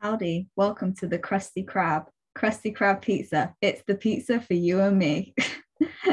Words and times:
Howdy, 0.00 0.46
welcome 0.54 0.94
to 0.94 1.08
the 1.08 1.18
Krusty 1.18 1.64
Krab, 1.64 2.06
Krusty 2.36 2.72
Krab 2.72 3.02
Pizza. 3.02 3.52
It's 3.60 3.82
the 3.84 3.96
pizza 3.96 4.40
for 4.40 4.54
you 4.54 4.80
and 4.80 4.96
me. 4.96 5.34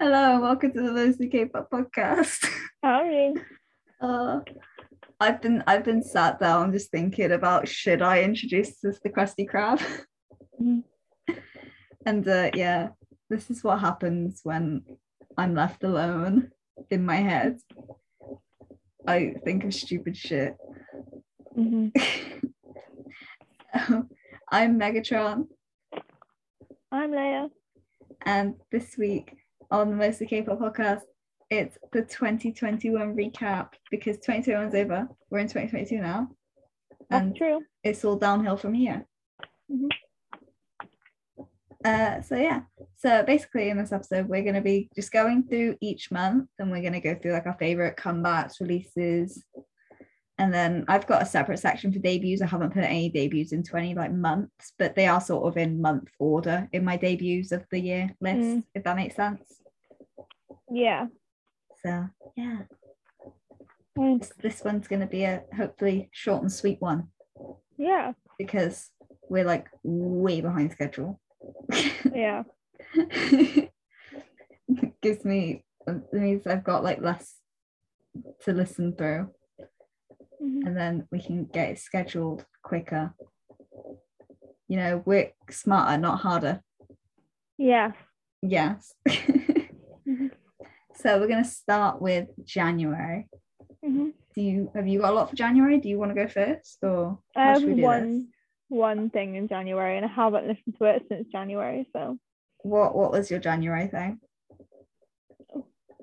Hello, 0.00 0.40
welcome 0.40 0.72
to 0.72 0.80
the 0.80 0.90
Lucy 0.90 1.28
K-pop 1.28 1.68
podcast. 1.70 2.48
Howdy. 2.82 3.34
Uh, 4.00 4.40
I've 5.20 5.40
been 5.40 5.62
I've 5.68 5.84
been 5.84 6.02
sat 6.02 6.40
down 6.40 6.72
just 6.72 6.90
thinking 6.90 7.30
about 7.30 7.68
should 7.68 8.02
I 8.02 8.22
introduce 8.24 8.80
this 8.80 8.98
the 8.98 9.10
Krusty 9.10 9.48
Krab? 9.48 9.80
And 12.04 12.26
uh, 12.26 12.50
yeah, 12.54 12.88
this 13.30 13.48
is 13.48 13.62
what 13.62 13.78
happens 13.78 14.40
when 14.42 14.82
I'm 15.38 15.54
left 15.54 15.84
alone 15.84 16.50
in 16.90 17.06
my 17.06 17.16
head. 17.16 17.58
I 19.06 19.34
think 19.44 19.62
of 19.62 19.72
stupid 19.72 20.16
shit. 20.16 20.56
Hmm 21.54 21.88
So, 23.88 24.06
I'm 24.50 24.78
Megatron, 24.78 25.46
I'm 26.90 27.10
Leia. 27.10 27.50
and 28.26 28.54
this 28.70 28.96
week 28.98 29.34
on 29.70 29.90
the 29.90 29.96
Mostly 29.96 30.26
K-pop 30.26 30.58
podcast, 30.58 31.02
it's 31.50 31.78
the 31.92 32.02
2021 32.02 33.14
recap 33.16 33.68
because 33.90 34.16
2021 34.16 34.68
is 34.68 34.74
over. 34.74 35.08
We're 35.30 35.38
in 35.38 35.46
2022 35.48 35.98
now, 36.00 36.28
That's 37.10 37.22
and 37.22 37.36
true. 37.36 37.60
it's 37.82 38.04
all 38.04 38.16
downhill 38.16 38.56
from 38.56 38.74
here. 38.74 39.06
Mhm. 39.70 39.88
Uh, 41.84 42.20
so 42.22 42.36
yeah, 42.36 42.60
so 42.96 43.24
basically 43.24 43.68
in 43.68 43.76
this 43.76 43.90
episode, 43.92 44.28
we're 44.28 44.42
going 44.42 44.54
to 44.54 44.60
be 44.60 44.88
just 44.94 45.10
going 45.10 45.42
through 45.42 45.76
each 45.80 46.12
month, 46.12 46.48
and 46.58 46.70
we're 46.70 46.80
going 46.80 46.92
to 46.92 47.00
go 47.00 47.14
through 47.20 47.32
like 47.32 47.46
our 47.46 47.56
favorite 47.58 47.96
comebacks, 47.96 48.60
releases, 48.60 49.44
and 50.38 50.52
then 50.52 50.84
I've 50.88 51.06
got 51.06 51.22
a 51.22 51.26
separate 51.26 51.58
section 51.58 51.92
for 51.92 51.98
debuts. 51.98 52.42
I 52.42 52.46
haven't 52.46 52.72
put 52.72 52.84
any 52.84 53.08
debuts 53.10 53.52
into 53.52 53.76
any 53.76 53.94
like 53.94 54.12
months, 54.12 54.72
but 54.78 54.94
they 54.94 55.06
are 55.06 55.20
sort 55.20 55.46
of 55.46 55.56
in 55.56 55.80
month 55.80 56.08
order 56.18 56.68
in 56.72 56.84
my 56.84 56.96
debuts 56.96 57.52
of 57.52 57.64
the 57.70 57.78
year 57.80 58.10
list, 58.20 58.38
Mm. 58.40 58.64
if 58.74 58.84
that 58.84 58.96
makes 58.96 59.14
sense. 59.16 59.42
Yeah. 60.70 61.06
So 61.84 62.06
yeah, 62.36 62.62
Mm, 63.98 64.26
this, 64.38 64.64
one's 64.64 64.88
going 64.88 65.00
to 65.00 65.06
be 65.06 65.24
a 65.24 65.42
hopefully 65.54 66.08
short 66.12 66.40
and 66.40 66.50
sweet 66.50 66.80
one 66.80 67.08
Yeah. 67.76 68.14
because 68.38 68.88
we're 69.28 69.44
like 69.44 69.68
way 69.82 70.40
behind 70.40 70.72
schedule. 70.72 71.20
Yeah. 72.14 72.44
Gives 75.02 75.24
me 75.24 75.64
it 75.86 76.12
means 76.12 76.46
I've 76.46 76.64
got 76.64 76.84
like 76.84 77.00
less 77.02 77.34
to 78.42 78.52
listen 78.52 78.94
through, 78.96 79.30
Mhm. 80.42 80.66
and 80.66 80.76
then 80.76 81.06
we 81.12 81.20
can 81.20 81.44
get 81.44 81.70
it 81.70 81.78
scheduled 81.78 82.44
quicker. 82.62 83.14
You 84.68 84.76
know, 84.76 85.02
work 85.06 85.32
smarter, 85.50 85.98
not 85.98 86.20
harder. 86.20 86.62
Yeah. 87.58 87.92
Yes. 88.42 88.94
Mhm. 90.04 90.32
so 90.94 91.20
we're 91.20 91.28
gonna 91.28 91.44
start 91.44 92.02
with 92.02 92.28
January. 92.44 93.28
hmm 93.84 94.10
Do 94.34 94.40
you 94.42 94.70
have 94.74 94.88
you 94.88 94.98
got 95.00 95.12
a 95.12 95.14
lot 95.14 95.30
for 95.30 95.36
January? 95.36 95.78
Do 95.78 95.88
you 95.88 95.98
want 95.98 96.10
to 96.10 96.20
go 96.22 96.26
first, 96.28 96.78
or 96.82 97.18
I 97.36 97.52
have 97.52 97.62
we 97.64 97.74
do 97.74 97.82
one 97.82 98.02
this? 98.18 98.26
one 98.68 99.10
thing 99.10 99.36
in 99.36 99.46
January, 99.48 99.96
and 99.96 100.04
I 100.06 100.08
haven't 100.08 100.48
listened 100.48 100.76
to 100.78 100.84
it 100.86 101.04
since 101.08 101.28
January. 101.28 101.86
So, 101.92 102.18
What 102.62 102.96
What 102.96 103.12
was 103.12 103.30
your 103.30 103.38
January 103.40 103.86
thing? 103.86 104.20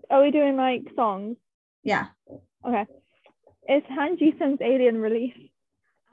are 0.10 0.22
we 0.22 0.32
doing 0.32 0.56
like 0.56 0.84
songs? 0.96 1.36
Yeah. 1.84 2.08
Okay. 2.66 2.86
It's 3.72 3.86
Han 3.90 4.18
Ji-sung's 4.18 4.60
Alien 4.62 4.98
Release. 4.98 5.38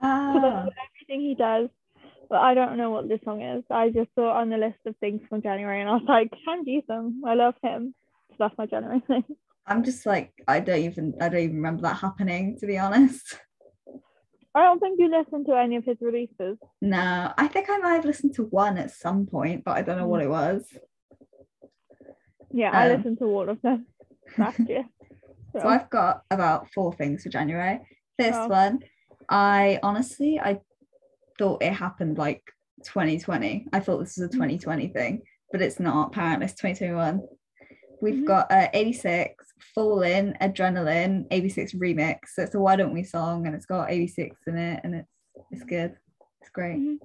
I 0.02 0.06
Ah, 0.06 0.66
everything 0.66 1.22
he 1.26 1.34
does, 1.34 1.70
but 2.28 2.38
I 2.40 2.52
don't 2.52 2.76
know 2.76 2.90
what 2.90 3.08
this 3.08 3.20
song 3.24 3.40
is. 3.40 3.64
I 3.70 3.88
just 3.88 4.10
saw 4.14 4.28
it 4.30 4.36
on 4.42 4.50
the 4.50 4.58
list 4.58 4.78
of 4.84 4.94
things 4.98 5.22
from 5.30 5.40
January, 5.40 5.80
and 5.80 5.88
I 5.88 5.94
was 5.94 6.02
like, 6.06 6.30
Han 6.46 6.66
Ji-sung, 6.66 7.22
I 7.26 7.32
love 7.34 7.54
him. 7.62 7.94
So 8.32 8.36
that's 8.40 8.58
my 8.58 8.66
January 8.66 9.00
thing. 9.06 9.24
I'm 9.66 9.82
just 9.82 10.04
like 10.06 10.32
I 10.46 10.60
don't 10.60 10.78
even 10.80 11.14
I 11.20 11.28
don't 11.30 11.40
even 11.40 11.56
remember 11.56 11.82
that 11.82 11.96
happening 11.96 12.56
to 12.60 12.66
be 12.66 12.78
honest. 12.78 13.38
I 14.54 14.62
don't 14.62 14.78
think 14.78 15.00
you 15.00 15.10
listened 15.10 15.46
to 15.46 15.54
any 15.54 15.76
of 15.76 15.84
his 15.84 15.96
releases. 16.00 16.58
No, 16.80 17.32
I 17.36 17.48
think 17.48 17.68
I 17.70 17.78
might 17.78 17.94
have 17.94 18.04
listened 18.04 18.34
to 18.34 18.44
one 18.44 18.76
at 18.78 18.90
some 18.92 19.26
point, 19.26 19.64
but 19.64 19.76
I 19.76 19.82
don't 19.82 19.98
know 19.98 20.06
what 20.06 20.22
it 20.22 20.30
was. 20.30 20.64
Yeah, 22.52 22.70
I 22.72 22.86
Um, 22.88 22.96
listened 22.96 23.18
to 23.18 23.24
all 23.24 23.48
of 23.48 23.60
them 23.62 23.86
last 24.38 24.60
year. 24.60 24.84
So, 25.62 25.68
I've 25.68 25.88
got 25.90 26.22
about 26.30 26.68
four 26.72 26.92
things 26.92 27.22
for 27.22 27.28
January. 27.30 27.80
First 28.20 28.40
Oh. 28.40 28.48
one, 28.48 28.80
I 29.28 29.78
honestly 29.82 30.38
I 30.38 30.60
thought 31.38 31.62
it 31.62 31.72
happened 31.72 32.18
like 32.18 32.42
2020. 32.84 33.66
I 33.72 33.80
thought 33.80 33.98
this 33.98 34.16
was 34.16 34.28
a 34.28 34.32
2020 34.32 34.88
thing, 34.88 35.22
but 35.52 35.62
it's 35.62 35.80
not. 35.80 36.08
Apparently, 36.08 36.44
it's 36.46 36.54
2021. 36.54 37.22
We've 38.02 38.16
Mhm. 38.22 38.26
got 38.26 38.52
uh, 38.52 38.68
86, 38.74 39.44
Fallen, 39.74 40.36
Adrenaline, 40.42 41.26
86 41.30 41.72
remix. 41.74 42.18
So 42.34 42.42
it's 42.42 42.54
a 42.54 42.60
Why 42.60 42.76
Don't 42.76 42.92
We 42.92 43.02
song, 43.02 43.46
and 43.46 43.54
it's 43.54 43.66
got 43.66 43.90
86 43.90 44.36
in 44.46 44.56
it, 44.58 44.80
and 44.84 44.94
it's 44.94 45.08
it's 45.50 45.64
good. 45.64 45.96
It's 46.40 46.50
great. 46.50 46.76
Mhm. 46.78 46.98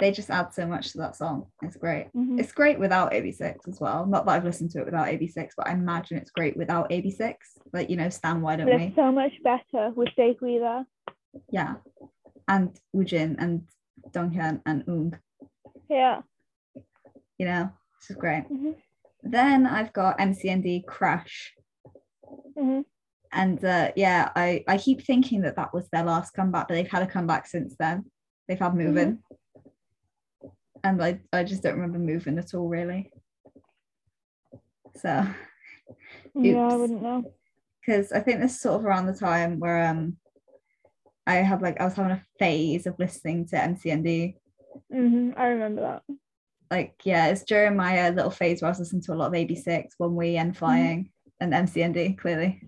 They 0.00 0.10
just 0.12 0.30
add 0.30 0.52
so 0.54 0.66
much 0.66 0.92
to 0.92 0.98
that 0.98 1.14
song. 1.14 1.46
It's 1.62 1.76
great. 1.76 2.08
mhm. 2.16 2.40
It's 2.40 2.52
great 2.52 2.78
without 2.78 3.12
AB6 3.12 3.68
as 3.68 3.80
well. 3.80 4.06
Not 4.06 4.24
that 4.24 4.32
I've 4.32 4.44
listened 4.44 4.70
to 4.72 4.80
it 4.80 4.86
without 4.86 5.08
AB6, 5.08 5.50
but 5.56 5.68
I 5.68 5.72
imagine 5.72 6.16
it's 6.16 6.30
great 6.30 6.56
without 6.56 6.90
AB6. 6.90 7.34
Like, 7.72 7.90
you 7.90 7.96
know, 7.96 8.08
Stan, 8.08 8.40
why 8.40 8.56
don't 8.56 8.66
But 8.66 8.76
we? 8.76 8.84
it's 8.86 8.96
so 8.96 9.12
much 9.12 9.32
better 9.44 9.90
with 9.94 10.08
Jake 10.16 10.40
Wheeler. 10.40 10.86
Yeah. 11.50 11.74
And 12.48 12.76
Woojin 12.96 13.36
and 13.38 13.68
Donghyun 14.10 14.62
and 14.66 14.84
Ung, 14.88 15.18
Yeah. 15.88 16.22
you 17.38 17.46
know, 17.46 17.70
this 18.00 18.10
is 18.10 18.16
great. 18.16 18.48
Mhm. 18.48 18.74
Then 19.22 19.66
I've 19.66 19.92
got 19.92 20.18
MCND 20.18 20.82
Crash. 20.86 21.54
Mhm. 22.56 22.84
And 23.32 23.62
uh, 23.64 23.92
yeah, 23.96 24.30
I, 24.34 24.64
I 24.66 24.78
keep 24.78 25.02
thinking 25.02 25.42
that 25.42 25.56
that 25.56 25.72
was 25.74 25.88
their 25.90 26.02
last 26.04 26.32
comeback, 26.32 26.68
but 26.68 26.74
they've 26.74 26.90
had 26.90 27.02
a 27.02 27.06
comeback 27.06 27.46
since 27.46 27.76
then. 27.76 28.06
They've 28.48 28.58
had 28.58 28.74
Moving. 28.74 29.22
And 30.82 31.02
I, 31.02 31.20
I 31.32 31.44
just 31.44 31.62
don't 31.62 31.74
remember 31.74 31.98
Moving 31.98 32.38
at 32.38 32.54
all, 32.54 32.68
really. 32.68 33.12
So. 34.96 35.26
Yeah, 36.34 36.68
I 36.68 36.76
wouldn't 36.76 37.02
know. 37.02 37.24
because 37.80 38.12
I 38.12 38.20
think 38.20 38.40
this 38.40 38.52
is 38.54 38.60
sort 38.60 38.80
of 38.80 38.84
around 38.86 39.06
the 39.06 39.14
time 39.14 39.58
where 39.58 39.88
um 39.88 40.16
I 41.26 41.36
had 41.36 41.60
like 41.62 41.80
I 41.80 41.84
was 41.84 41.94
having 41.94 42.12
a 42.12 42.24
phase 42.38 42.86
of 42.86 42.98
listening 42.98 43.46
to 43.48 43.56
MCND. 43.56 44.34
hmm 44.92 45.30
I 45.36 45.46
remember 45.48 45.82
that. 45.82 46.02
Like 46.70 46.94
yeah, 47.04 47.26
it's 47.28 47.42
during 47.42 47.76
my 47.76 48.06
uh, 48.06 48.10
little 48.12 48.30
phase 48.30 48.62
where 48.62 48.68
I 48.68 48.70
was 48.70 48.78
listening 48.78 49.02
to 49.02 49.12
a 49.12 49.14
lot 49.16 49.26
of 49.28 49.32
AB6, 49.32 49.86
One 49.98 50.14
Way 50.14 50.36
and 50.36 50.56
Flying, 50.56 51.10
and 51.40 51.52
MCND 51.52 52.16
clearly. 52.16 52.62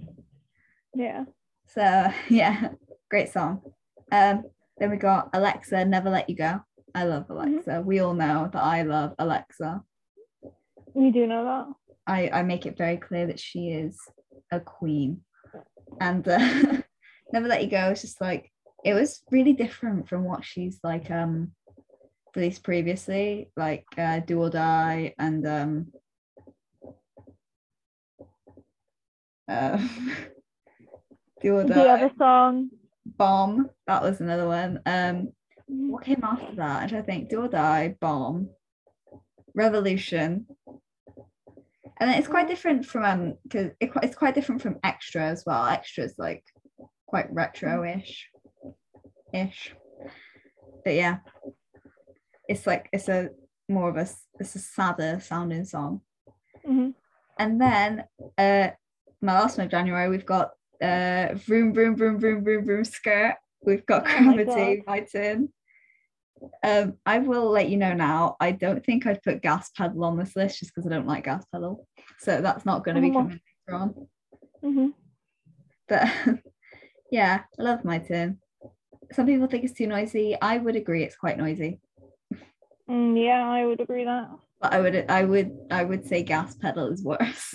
Yeah. 0.95 1.25
So 1.69 2.11
yeah, 2.29 2.71
great 3.11 3.31
song. 3.33 3.63
Um, 4.11 4.43
then 4.79 4.91
we 4.91 4.97
got 4.97 5.31
Alexa, 5.33 5.85
Never 5.85 6.11
Let 6.11 6.29
You 6.29 6.37
Go. 6.37 6.61
I 6.95 7.05
love 7.05 7.27
Alexa. 7.31 7.83
We 7.85 8.01
all 8.01 8.15
know 8.15 8.51
that 8.53 8.63
I 8.63 8.83
love 8.83 9.15
Alexa. 9.19 9.83
You 10.95 11.13
do 11.13 11.27
know 11.27 11.45
that. 11.45 11.67
I, 12.07 12.29
I 12.29 12.43
make 12.43 12.67
it 12.67 12.77
very 12.77 12.97
clear 12.97 13.27
that 13.29 13.41
she 13.41 13.71
is 13.71 13.99
a 14.51 14.61
queen. 14.61 15.23
And 16.01 16.27
uh, 16.27 16.39
Never 17.33 17.49
Let 17.49 17.63
You 17.65 17.71
Go 17.71 17.91
is 17.91 18.03
just 18.03 18.21
like, 18.21 18.51
it 18.85 18.95
was 18.95 19.23
really 19.31 19.53
different 19.53 20.09
from 20.09 20.25
what 20.25 20.45
she's 20.45 20.81
like 20.83 21.11
um 21.11 21.53
released 22.35 22.65
previously, 22.65 23.51
like 23.57 23.87
uh, 23.97 24.21
Do 24.21 24.41
or 24.41 24.51
Die 24.51 25.15
and 25.19 25.47
um 25.47 25.93
uh, 29.49 29.79
Do 31.43 31.57
or 31.57 31.65
die 31.65 31.75
The 31.75 31.89
other 31.89 32.11
song. 32.19 32.71
Bomb, 33.05 33.71
that 33.87 34.03
was 34.03 34.21
another 34.21 34.47
one. 34.47 34.81
Um. 34.87 35.33
What 35.75 36.05
came 36.05 36.23
after 36.23 36.55
that? 36.57 36.91
To 36.91 37.03
think. 37.03 37.31
Do 37.31 37.43
or 37.43 37.49
Die, 37.49 37.97
Bomb, 37.99 38.51
Revolution. 39.55 40.47
And 41.99 42.11
it's 42.11 42.29
quite 42.29 42.49
different 42.49 42.85
from 42.85 43.05
um 43.05 43.35
because 43.45 43.71
it, 43.81 43.91
it's 44.03 44.17
quite 44.17 44.35
different 44.35 44.61
from 44.61 44.79
Extra 44.85 45.23
as 45.23 45.45
well. 45.47 45.65
Extra's 45.65 46.15
like 46.19 46.45
quite 47.07 47.33
retro-ish, 47.33 48.29
ish. 49.33 49.75
But 50.85 50.95
yeah, 50.95 51.19
it's 52.49 52.67
like 52.67 52.89
it's 52.93 53.09
a 53.09 53.31
more 53.69 53.89
of 53.89 53.97
a 53.97 54.07
it's 54.41 54.55
a 54.55 54.59
sadder 54.59 55.21
sounding 55.21 55.65
song. 55.65 56.03
Mhm. 56.67 56.95
And 57.39 57.61
then 57.61 58.05
uh 58.37 58.71
my 59.23 59.41
last 59.41 59.57
one 59.57 59.67
of 59.67 59.71
January 59.71 60.09
we've 60.11 60.27
got 60.27 60.51
uh 60.83 61.35
vroom 61.35 61.73
vroom 61.73 61.97
vroom 61.97 62.19
vroom 62.19 62.45
vroom 62.45 62.65
vroom 62.65 62.85
skirt. 62.85 63.37
We've 63.65 63.87
got 63.87 64.03
Oh 64.03 64.11
Cravity, 64.11 64.83
turn. 65.11 65.49
Um, 66.65 66.95
I 67.07 67.19
will 67.19 67.51
let 67.51 67.69
you 67.69 67.77
know 67.77 67.93
now. 67.95 68.37
I 68.41 68.53
don't 68.53 68.85
think 68.85 69.07
I'd 69.07 69.23
put 69.23 69.43
gas 69.43 69.71
pedal 69.71 70.05
on 70.05 70.17
this 70.19 70.35
list 70.37 70.59
just 70.61 70.75
because 70.75 70.91
I 70.91 70.95
don't 70.95 71.07
like 71.07 71.25
gas 71.25 71.45
pedal. 71.53 71.87
So 72.19 72.41
that's 72.41 72.65
not 72.65 72.85
going 72.85 72.97
to 72.97 73.01
be 73.03 73.11
Oh. 73.11 73.13
coming 73.15 73.41
later 73.69 73.79
on. 73.79 74.09
Mhm. 74.65 74.95
But 75.89 76.07
yeah, 77.11 77.43
I 77.59 77.63
love 77.63 77.85
my 77.85 77.99
turn. 77.99 78.39
some 79.13 79.27
people 79.27 79.47
think 79.47 79.65
it's 79.65 79.75
too 79.75 79.87
noisy. 79.87 80.37
I 80.41 80.59
would 80.59 80.77
agree 80.77 81.03
it's 81.05 81.17
quite 81.17 81.37
noisy. 81.39 81.81
Mm, 82.89 83.23
yeah, 83.23 83.47
I 83.49 83.65
would 83.67 83.81
agree 83.81 84.05
that. 84.05 84.29
But 84.61 84.73
I 84.73 84.81
would 84.81 85.11
I 85.11 85.25
would 85.25 85.51
I 85.71 85.85
would 85.85 86.07
say 86.07 86.23
gas 86.23 86.55
pedal 86.57 86.89
is 86.93 87.03
worse. 87.05 87.55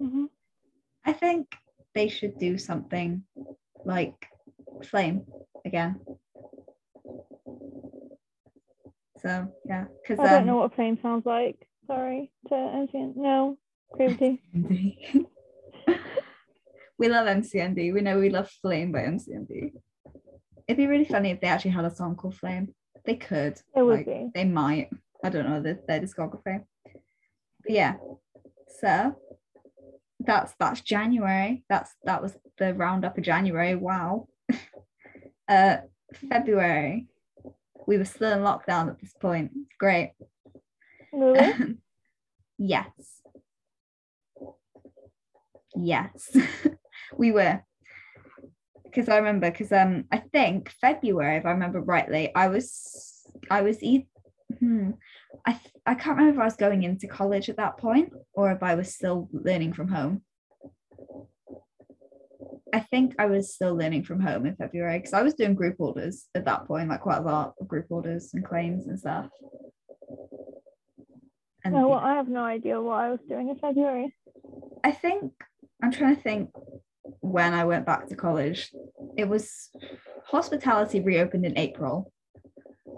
Mhm. 0.00 0.28
I 1.04 1.12
think 1.12 1.46
they 1.94 2.08
should 2.08 2.38
do 2.38 2.58
something 2.58 3.22
like 3.84 4.26
flame 4.84 5.26
again. 5.64 6.00
So 9.22 9.48
yeah, 9.64 9.84
because 10.02 10.18
I 10.24 10.32
don't 10.32 10.46
know 10.46 10.56
what 10.56 10.74
flame 10.74 10.98
sounds 11.00 11.26
like. 11.26 11.66
Sorry 11.86 12.30
to 12.48 12.54
MCN. 12.54 13.16
No, 13.16 13.58
Cravity. 13.92 14.42
we 16.98 17.08
love 17.08 17.26
MCND. 17.26 17.92
We 17.92 18.00
know 18.00 18.18
we 18.18 18.30
love 18.30 18.50
Flame 18.62 18.92
by 18.92 19.00
MCND. 19.00 19.72
It'd 20.66 20.76
be 20.76 20.86
really 20.86 21.04
funny 21.04 21.30
if 21.30 21.40
they 21.40 21.46
actually 21.46 21.70
had 21.72 21.84
a 21.84 21.94
song 21.94 22.16
called 22.16 22.36
Flame. 22.36 22.74
They 23.04 23.14
could. 23.16 23.60
It 23.76 23.82
would 23.82 23.98
like, 23.98 24.06
be. 24.06 24.30
They 24.34 24.44
might. 24.44 24.90
I 25.24 25.28
don't 25.28 25.48
know 25.48 25.60
their, 25.60 25.78
their 25.86 26.00
discography. 26.00 26.64
But 26.84 27.70
yeah. 27.70 27.94
So 28.80 29.14
that's 30.20 30.54
that's 30.58 30.80
January. 30.80 31.64
That's 31.68 31.94
that 32.04 32.22
was 32.22 32.36
the 32.58 32.74
roundup 32.74 33.16
of 33.16 33.24
January. 33.24 33.76
Wow. 33.76 34.28
uh 35.48 35.76
February. 36.28 37.06
We 37.86 37.98
were 37.98 38.04
still 38.04 38.32
in 38.32 38.40
lockdown 38.40 38.88
at 38.88 39.00
this 39.00 39.14
point. 39.20 39.52
Great. 39.78 40.12
Really? 41.12 41.76
yes. 42.58 42.90
Yes. 45.76 46.36
we 47.16 47.32
were. 47.32 47.62
Because 48.84 49.08
I 49.08 49.16
remember, 49.18 49.50
because 49.50 49.72
um 49.72 50.04
I 50.10 50.18
think 50.18 50.70
February, 50.80 51.36
if 51.36 51.46
I 51.46 51.50
remember 51.50 51.80
rightly, 51.80 52.34
I 52.34 52.48
was 52.48 53.26
I 53.50 53.62
was 53.62 53.78
hmm, 53.80 54.90
I 55.46 55.60
I 55.84 55.94
can't 55.94 56.16
remember 56.16 56.40
if 56.40 56.40
I 56.40 56.44
was 56.44 56.56
going 56.56 56.82
into 56.82 57.06
college 57.06 57.48
at 57.48 57.58
that 57.58 57.78
point 57.78 58.12
or 58.32 58.50
if 58.52 58.62
I 58.62 58.74
was 58.74 58.94
still 58.94 59.28
learning 59.32 59.74
from 59.74 59.88
home. 59.88 60.22
I 62.74 62.80
think 62.80 63.14
I 63.18 63.26
was 63.26 63.54
still 63.54 63.74
learning 63.76 64.04
from 64.04 64.20
home 64.20 64.44
in 64.46 64.56
February 64.56 64.98
because 64.98 65.12
I 65.12 65.22
was 65.22 65.34
doing 65.34 65.54
group 65.54 65.76
orders 65.78 66.26
at 66.34 66.44
that 66.46 66.66
point, 66.66 66.88
like 66.88 67.00
quite 67.00 67.18
a 67.18 67.22
lot 67.22 67.54
of 67.60 67.68
group 67.68 67.86
orders 67.90 68.30
and 68.34 68.44
claims 68.44 68.86
and 68.86 68.98
stuff. 68.98 69.28
And 71.64 71.74
no, 71.74 71.88
well, 71.88 71.98
I 71.98 72.14
have 72.14 72.28
no 72.28 72.44
idea 72.44 72.80
what 72.80 73.00
I 73.00 73.10
was 73.10 73.20
doing 73.28 73.48
in 73.48 73.56
February. 73.56 74.14
I 74.84 74.92
think 74.92 75.32
I'm 75.82 75.92
trying 75.92 76.16
to 76.16 76.22
think 76.22 76.50
when 77.20 77.54
I 77.54 77.64
went 77.64 77.86
back 77.86 78.08
to 78.08 78.16
college. 78.16 78.70
It 79.16 79.28
was 79.28 79.70
hospitality 80.26 81.00
reopened 81.00 81.46
in 81.46 81.56
April. 81.58 82.12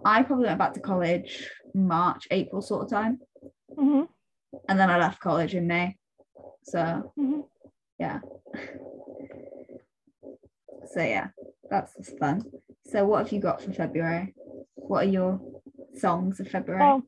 I 0.04 0.22
probably 0.22 0.46
went 0.46 0.58
back 0.58 0.74
to 0.74 0.80
college 0.80 1.50
March, 1.74 2.26
April 2.30 2.62
sort 2.62 2.84
of 2.84 2.90
time. 2.90 3.18
hmm 3.76 4.02
And 4.68 4.80
then 4.80 4.90
I 4.90 4.98
left 4.98 5.20
college 5.20 5.54
in 5.54 5.66
May. 5.66 5.96
So 6.64 7.12
hmm 7.16 7.40
yeah. 7.98 8.20
So 10.92 11.02
yeah, 11.02 11.28
that's 11.70 11.94
just 11.96 12.18
fun. 12.18 12.42
So 12.86 13.04
what 13.04 13.18
have 13.24 13.32
you 13.32 13.40
got 13.40 13.60
for 13.62 13.72
February? 13.72 14.34
What 14.74 15.04
are 15.06 15.10
your 15.10 15.40
songs 15.96 16.40
of 16.40 16.48
February? 16.48 16.82
Oh, 16.82 17.02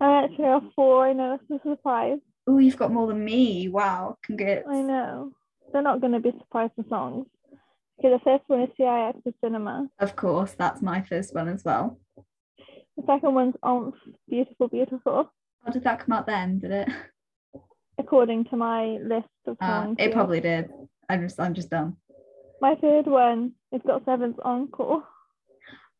I 0.00 0.24
actually 0.24 0.44
have 0.44 0.62
four. 0.76 1.06
I 1.06 1.12
know 1.12 1.38
it's 1.50 1.64
a 1.64 1.68
surprise. 1.68 2.18
Oh, 2.46 2.58
you've 2.58 2.76
got 2.76 2.92
more 2.92 3.06
than 3.06 3.24
me. 3.24 3.68
Wow, 3.68 4.16
congrats. 4.24 4.66
I 4.68 4.82
know. 4.82 5.32
They're 5.72 5.82
not 5.82 6.00
going 6.00 6.12
to 6.12 6.20
be 6.20 6.32
surprising 6.38 6.84
songs. 6.88 7.26
Okay, 7.98 8.10
the 8.10 8.18
first 8.24 8.42
one 8.48 8.62
is 8.62 8.68
CIX 8.76 9.18
of 9.26 9.34
Cinema. 9.42 9.88
Of 10.00 10.16
course, 10.16 10.54
that's 10.58 10.82
my 10.82 11.02
first 11.02 11.34
one 11.34 11.48
as 11.48 11.64
well. 11.64 11.98
The 12.96 13.04
second 13.06 13.34
one's 13.34 13.54
ONF, 13.64 13.94
Beautiful, 14.28 14.68
Beautiful, 14.68 15.30
How 15.64 15.72
did 15.72 15.84
that 15.84 16.00
come 16.00 16.12
out 16.12 16.26
then? 16.26 16.58
Did 16.58 16.72
it? 16.72 16.88
according 17.98 18.44
to 18.46 18.56
my 18.56 18.98
list 19.02 19.28
of 19.46 19.56
Uh, 19.60 19.84
songs. 19.84 19.96
it 19.98 20.12
probably 20.12 20.40
did. 20.40 20.68
I'm 21.08 21.20
just 21.22 21.38
I'm 21.38 21.54
just 21.54 21.70
dumb. 21.70 21.96
My 22.62 22.76
third 22.76 23.08
one. 23.08 23.54
It's 23.72 23.84
Got 23.84 24.04
Seven's 24.04 24.36
Encore. 24.44 25.02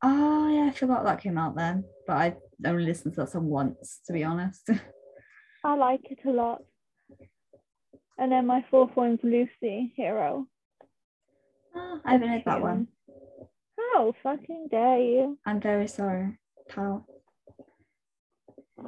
Oh 0.04 0.08
ah, 0.08 0.48
yeah, 0.48 0.68
I 0.68 0.70
forgot 0.70 1.04
that 1.04 1.20
came 1.20 1.36
out 1.36 1.56
then. 1.56 1.82
But 2.06 2.16
I 2.16 2.34
only 2.64 2.84
listened 2.84 3.14
to 3.14 3.22
that 3.22 3.30
song 3.30 3.48
once, 3.48 3.98
to 4.06 4.12
be 4.12 4.22
honest. 4.22 4.70
I 5.64 5.74
like 5.74 6.02
it 6.04 6.20
a 6.24 6.30
lot. 6.30 6.62
And 8.16 8.30
then 8.30 8.46
my 8.46 8.64
fourth 8.70 8.94
one's 8.94 9.18
Lucy, 9.24 9.92
Hero. 9.96 10.46
Oh, 11.74 12.00
I 12.04 12.12
haven't 12.12 12.28
heard 12.28 12.42
that 12.46 12.62
one. 12.62 12.86
How 13.76 14.14
fucking 14.22 14.68
dare 14.70 15.00
you? 15.00 15.38
I'm 15.44 15.60
very 15.60 15.88
sorry, 15.88 16.38
pal. 16.68 17.06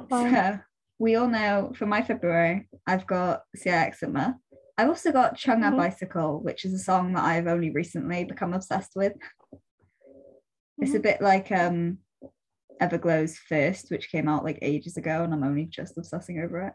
Fine. 0.09 0.33
So 0.33 0.59
we 0.97 1.15
all 1.15 1.27
know 1.27 1.73
for 1.75 1.87
my 1.87 2.01
February, 2.01 2.69
I've 2.87 3.05
got 3.05 3.41
CIX 3.53 3.99
Summer. 3.99 4.35
I've 4.77 4.89
also 4.89 5.11
got 5.11 5.37
Chungha 5.37 5.71
Mhm. 5.71 5.77
Bicycle, 5.77 6.39
which 6.41 6.65
is 6.65 6.73
a 6.73 6.79
song 6.79 7.13
that 7.13 7.23
I've 7.23 7.47
only 7.47 7.71
recently 7.71 8.25
become 8.25 8.53
obsessed 8.53 8.91
with. 8.95 9.13
It's 10.79 10.93
a 10.93 10.99
Mhm. 10.99 11.03
bit 11.03 11.21
like 11.21 11.51
um 11.51 11.99
Everglow's 12.81 13.37
first, 13.37 13.89
which 13.89 14.09
came 14.11 14.27
out 14.27 14.43
like 14.43 14.59
ages 14.61 14.97
ago, 14.97 15.23
and 15.23 15.33
I'm 15.33 15.43
only 15.43 15.65
just 15.65 15.97
obsessing 15.97 16.39
over 16.41 16.61
it. 16.61 16.73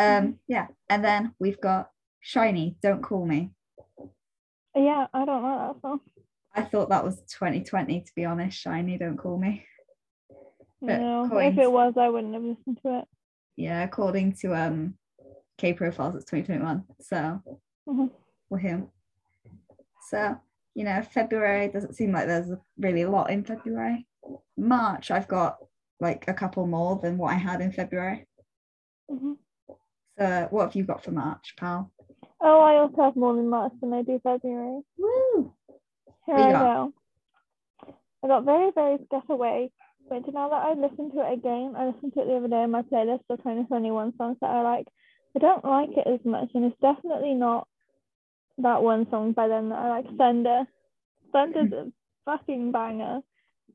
Um, 0.00 0.40
yeah, 0.48 0.66
and 0.90 1.04
then 1.04 1.32
we've 1.38 1.60
got 1.60 1.92
SHINee, 2.20 2.80
Don't 2.80 3.00
Call 3.02 3.24
Me. 3.24 3.54
Yeah, 4.74 5.06
I 5.14 5.24
don't 5.24 5.42
know 5.42 5.72
that 5.74 5.80
song. 5.80 6.00
I 6.52 6.62
thought 6.62 6.88
that 6.88 7.04
was 7.04 7.22
2020, 7.22 8.00
to 8.00 8.12
be 8.16 8.24
honest. 8.24 8.58
SHINee, 8.64 8.98
Don't 8.98 9.16
Call 9.16 9.38
Me. 9.38 9.64
But 10.80 11.00
No, 11.00 11.38
if 11.38 11.56
it 11.56 11.70
was, 11.70 11.96
I 11.96 12.08
wouldn't 12.08 12.34
have 12.34 12.42
listened 12.42 12.80
to 12.82 12.98
it. 12.98 13.08
Yeah, 13.56 13.84
according 13.84 14.32
to 14.40 14.54
um 14.56 14.98
K 15.56 15.72
profiles, 15.72 16.14
it's 16.14 16.24
2021. 16.24 16.84
So 17.00 17.42
Mhm. 17.86 18.10
we're 18.50 18.58
him. 18.58 18.90
So, 20.08 20.36
you 20.74 20.84
know, 20.84 21.02
February 21.02 21.68
doesn't 21.68 21.94
seem 21.94 22.12
like 22.12 22.26
there's 22.26 22.50
really 22.78 23.02
a 23.02 23.10
lot 23.10 23.30
in 23.30 23.44
February. 23.44 24.06
March, 24.56 25.10
I've 25.10 25.28
got 25.28 25.58
like 26.00 26.26
a 26.28 26.34
couple 26.34 26.66
more 26.66 26.96
than 26.96 27.18
what 27.18 27.32
I 27.32 27.36
had 27.36 27.60
in 27.60 27.72
February. 27.72 28.26
Mhm. 29.10 29.38
So, 30.18 30.48
what 30.50 30.64
have 30.64 30.74
you 30.74 30.84
got 30.84 31.02
for 31.02 31.12
March, 31.12 31.54
pal? 31.56 31.90
Oh, 32.40 32.60
I 32.60 32.76
also 32.76 33.02
have 33.02 33.16
more 33.16 33.34
than 33.34 33.48
March 33.48 33.72
than 33.80 33.92
I 33.92 34.02
do 34.02 34.18
February. 34.20 34.82
Woo! 34.98 35.54
Here 36.26 36.34
I 36.36 36.50
go. 36.52 36.92
I 38.22 38.26
got 38.28 38.44
very, 38.44 38.70
very 38.70 38.98
away. 39.28 39.72
But 40.08 40.32
now 40.32 40.50
that 40.50 40.66
I 40.66 40.72
listened 40.74 41.12
to 41.12 41.20
it 41.20 41.32
again, 41.32 41.74
I 41.76 41.86
listened 41.86 42.12
to 42.14 42.20
it 42.20 42.26
the 42.26 42.36
other 42.36 42.48
day 42.48 42.62
in 42.62 42.70
my 42.70 42.82
playlist 42.82 43.24
of 43.30 43.38
2021 43.38 44.16
songs 44.16 44.38
that 44.40 44.50
I 44.50 44.62
like. 44.62 44.88
I 45.36 45.38
don't 45.40 45.64
like 45.64 45.90
it 45.96 46.06
as 46.06 46.20
much, 46.24 46.50
and 46.54 46.64
it's 46.64 46.80
definitely 46.80 47.34
not 47.34 47.66
that 48.58 48.82
one 48.82 49.06
song 49.10 49.32
by 49.32 49.48
them 49.48 49.70
that 49.70 49.78
I 49.78 49.88
like, 49.88 50.16
Thunder. 50.16 50.64
Thunder's 51.32 51.68
hmm. 51.70 51.74
a 51.74 51.92
fucking 52.24 52.70
banger, 52.72 53.20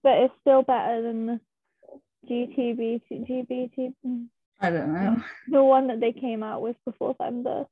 but 0.01 0.17
it's 0.17 0.33
still 0.41 0.63
better 0.63 1.01
than 1.01 1.25
the 1.25 1.39
GTB, 2.29 3.01
GBT, 3.11 3.93
I 4.61 4.69
don't 4.69 4.93
know. 4.93 5.17
the 5.49 5.63
one 5.63 5.87
that 5.87 5.99
they 5.99 6.11
came 6.11 6.43
out 6.43 6.61
with 6.61 6.75
before 6.85 7.13
Thunder. 7.15 7.65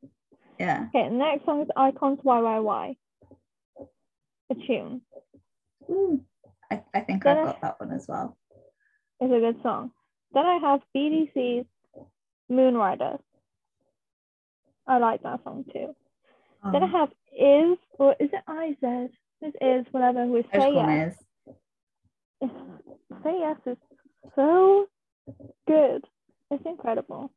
Yeah. 0.59 0.87
Okay, 0.93 1.09
the 1.09 1.15
next 1.15 1.45
song 1.45 1.61
is 1.61 1.67
iKON's 1.77 2.21
YYY. 2.21 2.95
A 4.49 4.55
tune. 4.55 5.01
Woo. 5.87 6.21
I, 6.71 6.81
I 6.93 7.01
think 7.01 7.23
Then 7.23 7.37
I've 7.37 7.43
I- 7.43 7.51
got 7.51 7.61
that 7.61 7.79
one 7.79 7.91
as 7.91 8.05
well. 8.07 8.37
It's 9.19 9.33
a 9.33 9.39
good 9.39 9.61
song. 9.63 9.91
Then 10.33 10.45
I 10.45 10.57
have 10.61 10.81
BDC's 10.95 11.65
Moonrider. 12.51 13.19
I 14.87 14.97
like 14.99 15.23
that 15.23 15.43
song 15.43 15.65
too. 15.71 15.95
Oh. 16.63 16.71
Then 16.71 16.83
I 16.83 16.87
have 16.87 17.09
Is, 17.37 17.77
or 17.99 18.15
is 18.19 18.29
it 18.33 18.43
IZ? 18.49 19.09
This 19.41 19.53
Is, 19.61 19.85
whatever, 19.91 20.25
with 20.25 20.45
just 20.51 20.63
Say 20.65 20.73
Yes. 20.73 21.15
It's- 22.41 23.23
Say 23.23 23.39
Yes 23.39 23.57
is 23.65 23.77
so 24.35 24.87
good. 25.67 26.05
It's 26.51 26.65
incredible. 26.65 27.31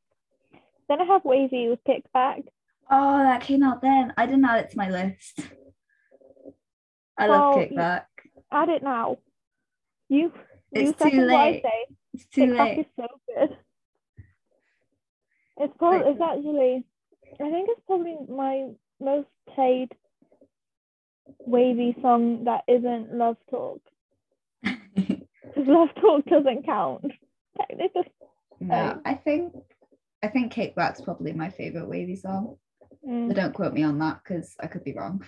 Then 0.88 1.00
I 1.00 1.04
have 1.04 1.22
WayV 1.22 1.70
with 1.70 1.80
Kickback. 1.84 2.44
Oh, 2.90 3.18
that 3.18 3.42
came 3.42 3.62
out 3.62 3.82
then. 3.82 4.12
I 4.16 4.26
didn't 4.26 4.44
add 4.44 4.64
it 4.64 4.70
to 4.70 4.76
my 4.78 4.90
list. 4.90 5.40
I 7.18 7.26
love 7.26 7.54
Well, 7.56 7.62
you- 7.64 7.68
Kickback. 7.76 8.04
Add 8.52 8.68
it 8.68 8.82
now. 8.82 9.18
You, 10.08 10.32
It's 10.72 10.98
too 10.98 11.20
late. 11.20 11.64
It's 12.14 12.26
too 12.28 12.46
Kickback 12.46 12.58
late. 12.58 12.78
is 12.80 12.86
so 12.96 13.06
good. 13.28 13.56
It's 15.58 15.76
probably 15.76 15.98
Like- 16.00 16.06
it's 16.14 16.20
actually 16.20 16.84
I 17.34 17.50
think 17.50 17.68
it's 17.70 17.80
probably 17.86 18.16
my 18.28 18.70
most 19.00 19.28
played 19.54 19.92
WayV 21.48 22.00
song 22.02 22.44
that 22.44 22.64
isn't 22.68 23.14
Love 23.14 23.36
Talk. 23.50 23.80
Because 24.94 25.66
Love 25.66 25.88
Talk 26.00 26.24
doesn't 26.26 26.64
count. 26.64 27.04
Technically. 27.58 28.12
no, 28.60 29.00
I 29.04 29.14
think 29.14 29.52
I 30.22 30.28
think 30.28 30.52
Kickback's 30.52 31.00
probably 31.00 31.32
my 31.32 31.50
favorite 31.50 31.88
WayV 31.88 32.20
song. 32.20 32.56
Mm. 33.06 33.28
But 33.28 33.36
don't 33.36 33.54
quote 33.54 33.72
me 33.72 33.82
on 33.82 33.98
that 33.98 34.20
because 34.22 34.54
I 34.60 34.66
could 34.68 34.84
be 34.84 34.94
wrong. 34.94 35.24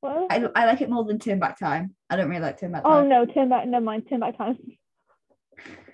What? 0.00 0.30
I, 0.30 0.44
I 0.54 0.66
like 0.66 0.80
it 0.80 0.90
more 0.90 1.04
than 1.04 1.18
Turn 1.18 1.40
Back 1.40 1.58
Time. 1.58 1.94
I 2.08 2.16
don't 2.16 2.28
really 2.28 2.42
like 2.42 2.60
Turn 2.60 2.72
Back 2.72 2.82
Oh 2.84 3.04
no, 3.04 3.26
turn 3.26 3.48
back. 3.48 3.66
Never 3.66 3.84
mind. 3.84 4.08
Turn 4.08 4.20
back 4.20 4.36
time. 4.36 4.58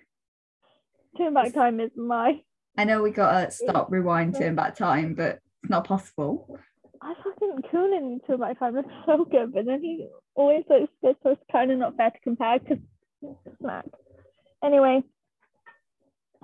turn 1.16 1.34
back 1.34 1.54
time 1.54 1.80
is 1.80 1.90
my. 1.96 2.40
I 2.76 2.84
know 2.84 3.02
we 3.02 3.10
gotta 3.10 3.50
stop, 3.50 3.90
rewind, 3.90 4.34
turn 4.36 4.54
back 4.54 4.74
time, 4.76 5.14
but 5.14 5.38
it's 5.62 5.70
not 5.70 5.86
possible. 5.86 6.58
I 7.00 7.14
fucking 7.22 7.62
Coonan 7.72 8.26
turn 8.26 8.40
back 8.40 8.58
time 8.58 8.76
is 8.78 8.84
so 9.06 9.24
good, 9.24 9.52
but 9.52 9.66
then 9.66 9.80
he 9.80 10.08
always 10.34 10.64
looks 10.68 10.92
good, 11.02 11.16
so 11.22 11.30
it's 11.30 11.42
kind 11.52 11.70
of 11.70 11.78
not 11.78 11.96
fair 11.96 12.10
to 12.10 12.18
compare 12.20 12.58
because 12.58 12.78
smack. 13.60 13.84
Anyway, 14.64 15.02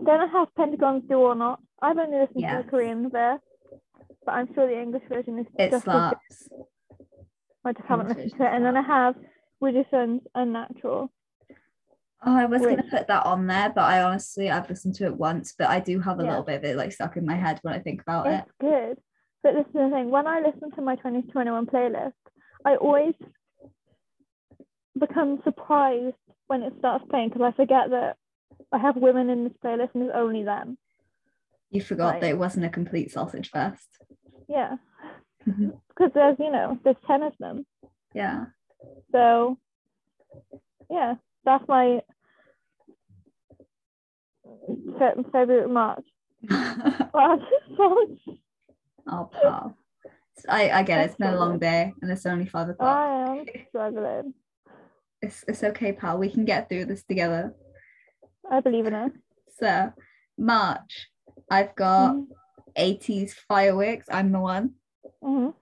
then 0.05 0.21
I 0.21 0.27
have 0.27 0.55
Pentagon's 0.55 1.09
Do 1.09 1.15
or 1.19 1.35
Not. 1.35 1.61
I've 1.83 1.99
only 1.99 2.19
listened 2.19 2.37
to 2.37 2.41
Yes. 2.43 2.65
the 2.65 2.71
Korean 2.71 3.09
there, 3.11 3.41
but 4.25 4.33
I'm 4.33 4.53
sure 4.55 4.67
the 4.67 4.81
English 4.81 5.03
version 5.09 5.39
is 5.39 5.47
It 5.59 5.71
just 5.71 5.89
as 5.89 6.11
good. 6.49 6.65
I 7.65 7.73
just 7.73 7.87
haven't 7.87 8.07
English 8.11 8.25
listened 8.25 8.41
to 8.41 8.47
it. 8.47 8.55
And 8.55 8.65
then 8.65 8.77
I 8.77 8.83
have 8.83 9.17
WJSN's 9.63 10.27
Unnatural. 10.35 11.11
Oh, 12.23 12.37
I 12.37 12.45
was 12.45 12.61
gonna 12.61 12.83
put 12.91 13.07
that 13.09 13.25
on 13.25 13.47
there, 13.47 13.71
but 13.75 13.85
I 13.85 14.03
honestly 14.03 14.51
I've 14.51 14.69
listened 14.69 14.95
to 14.97 15.07
it 15.07 15.17
once, 15.17 15.55
but 15.59 15.69
I 15.71 15.81
do 15.81 16.01
have 16.01 16.21
a 16.21 16.23
Yeah. 16.23 16.29
little 16.31 16.45
bit 16.45 16.57
of 16.57 16.65
it 16.65 16.77
like 16.77 16.93
stuck 16.93 17.17
in 17.17 17.25
my 17.25 17.35
head 17.37 17.59
when 17.63 17.75
I 17.75 17.79
think 17.79 18.03
about 18.03 18.27
it. 18.27 18.45
It's 18.47 18.53
good. 18.61 18.99
But 19.43 19.55
this 19.55 19.67
is 19.67 19.73
the 19.73 19.89
thing, 19.91 20.11
when 20.11 20.27
I 20.27 20.41
listen 20.41 20.71
to 20.73 20.83
my 20.83 20.97
2021 20.97 21.67
playlist, 21.67 22.13
I 22.65 22.77
always 22.77 23.15
become 24.99 25.41
surprised 25.45 26.17
when 26.49 26.63
it 26.63 26.75
starts 26.79 27.05
playing 27.09 27.29
because 27.31 27.43
I 27.43 27.53
forget 27.57 27.91
that 27.91 28.17
I 28.73 28.79
have 28.79 28.97
women 28.97 29.31
in 29.31 29.45
this 29.45 29.53
playlist 29.65 29.95
and 29.95 30.05
it's 30.05 30.13
only 30.15 30.45
them. 30.45 30.77
You 31.71 31.81
forgot 31.81 32.21
that 32.21 32.31
it 32.31 32.39
wasn't 32.39 32.67
a 32.67 32.69
complete 32.69 33.13
sausage 33.13 33.51
fest. 33.51 33.89
Yeah. 34.49 34.77
Mm-hmm. 35.49 35.71
Because 35.89 36.13
there's, 36.13 36.37
you 36.39 36.51
know, 36.51 36.79
there's 36.85 36.97
10 37.07 37.23
of 37.23 37.33
them. 37.39 37.65
yeah. 38.13 38.47
So, 39.13 39.59
yeah, 40.91 41.15
that's 41.45 41.65
my 41.69 42.01
Fe- 44.99 45.23
February, 45.33 45.69
March. 45.69 46.05
Oh 49.13 49.29
pal. 49.33 49.77
I, 50.49 50.71
I 50.71 50.83
get 50.83 51.01
it, 51.01 51.05
it's 51.07 51.17
been 51.17 51.33
a 51.35 51.39
long 51.39 51.59
day 51.59 51.93
and 52.01 52.11
it's 52.11 52.25
only 52.27 52.47
five 52.47 52.69
o'clock. 52.69 52.97
I 52.97 53.31
am 53.31 53.45
struggling. 53.69 54.35
It's 55.23 55.45
it's 55.49 55.65
okay, 55.65 55.93
pal. 55.93 56.19
We 56.19 56.31
can 56.31 56.45
get 56.45 56.69
through 56.69 56.85
this 56.87 57.03
together. 57.03 57.55
I 58.51 58.61
believe 58.61 58.87
in 58.87 58.95
it. 58.95 59.13
So 59.59 59.93
March, 60.39 61.09
I've 61.51 61.75
got 61.75 62.15
Mhm. 62.15 62.29
ATEEZ 62.77 63.33
fireworks. 63.49 64.07
I'm 64.11 64.33
the 64.33 64.41
one. 64.41 64.75
Mhm. 65.23 65.55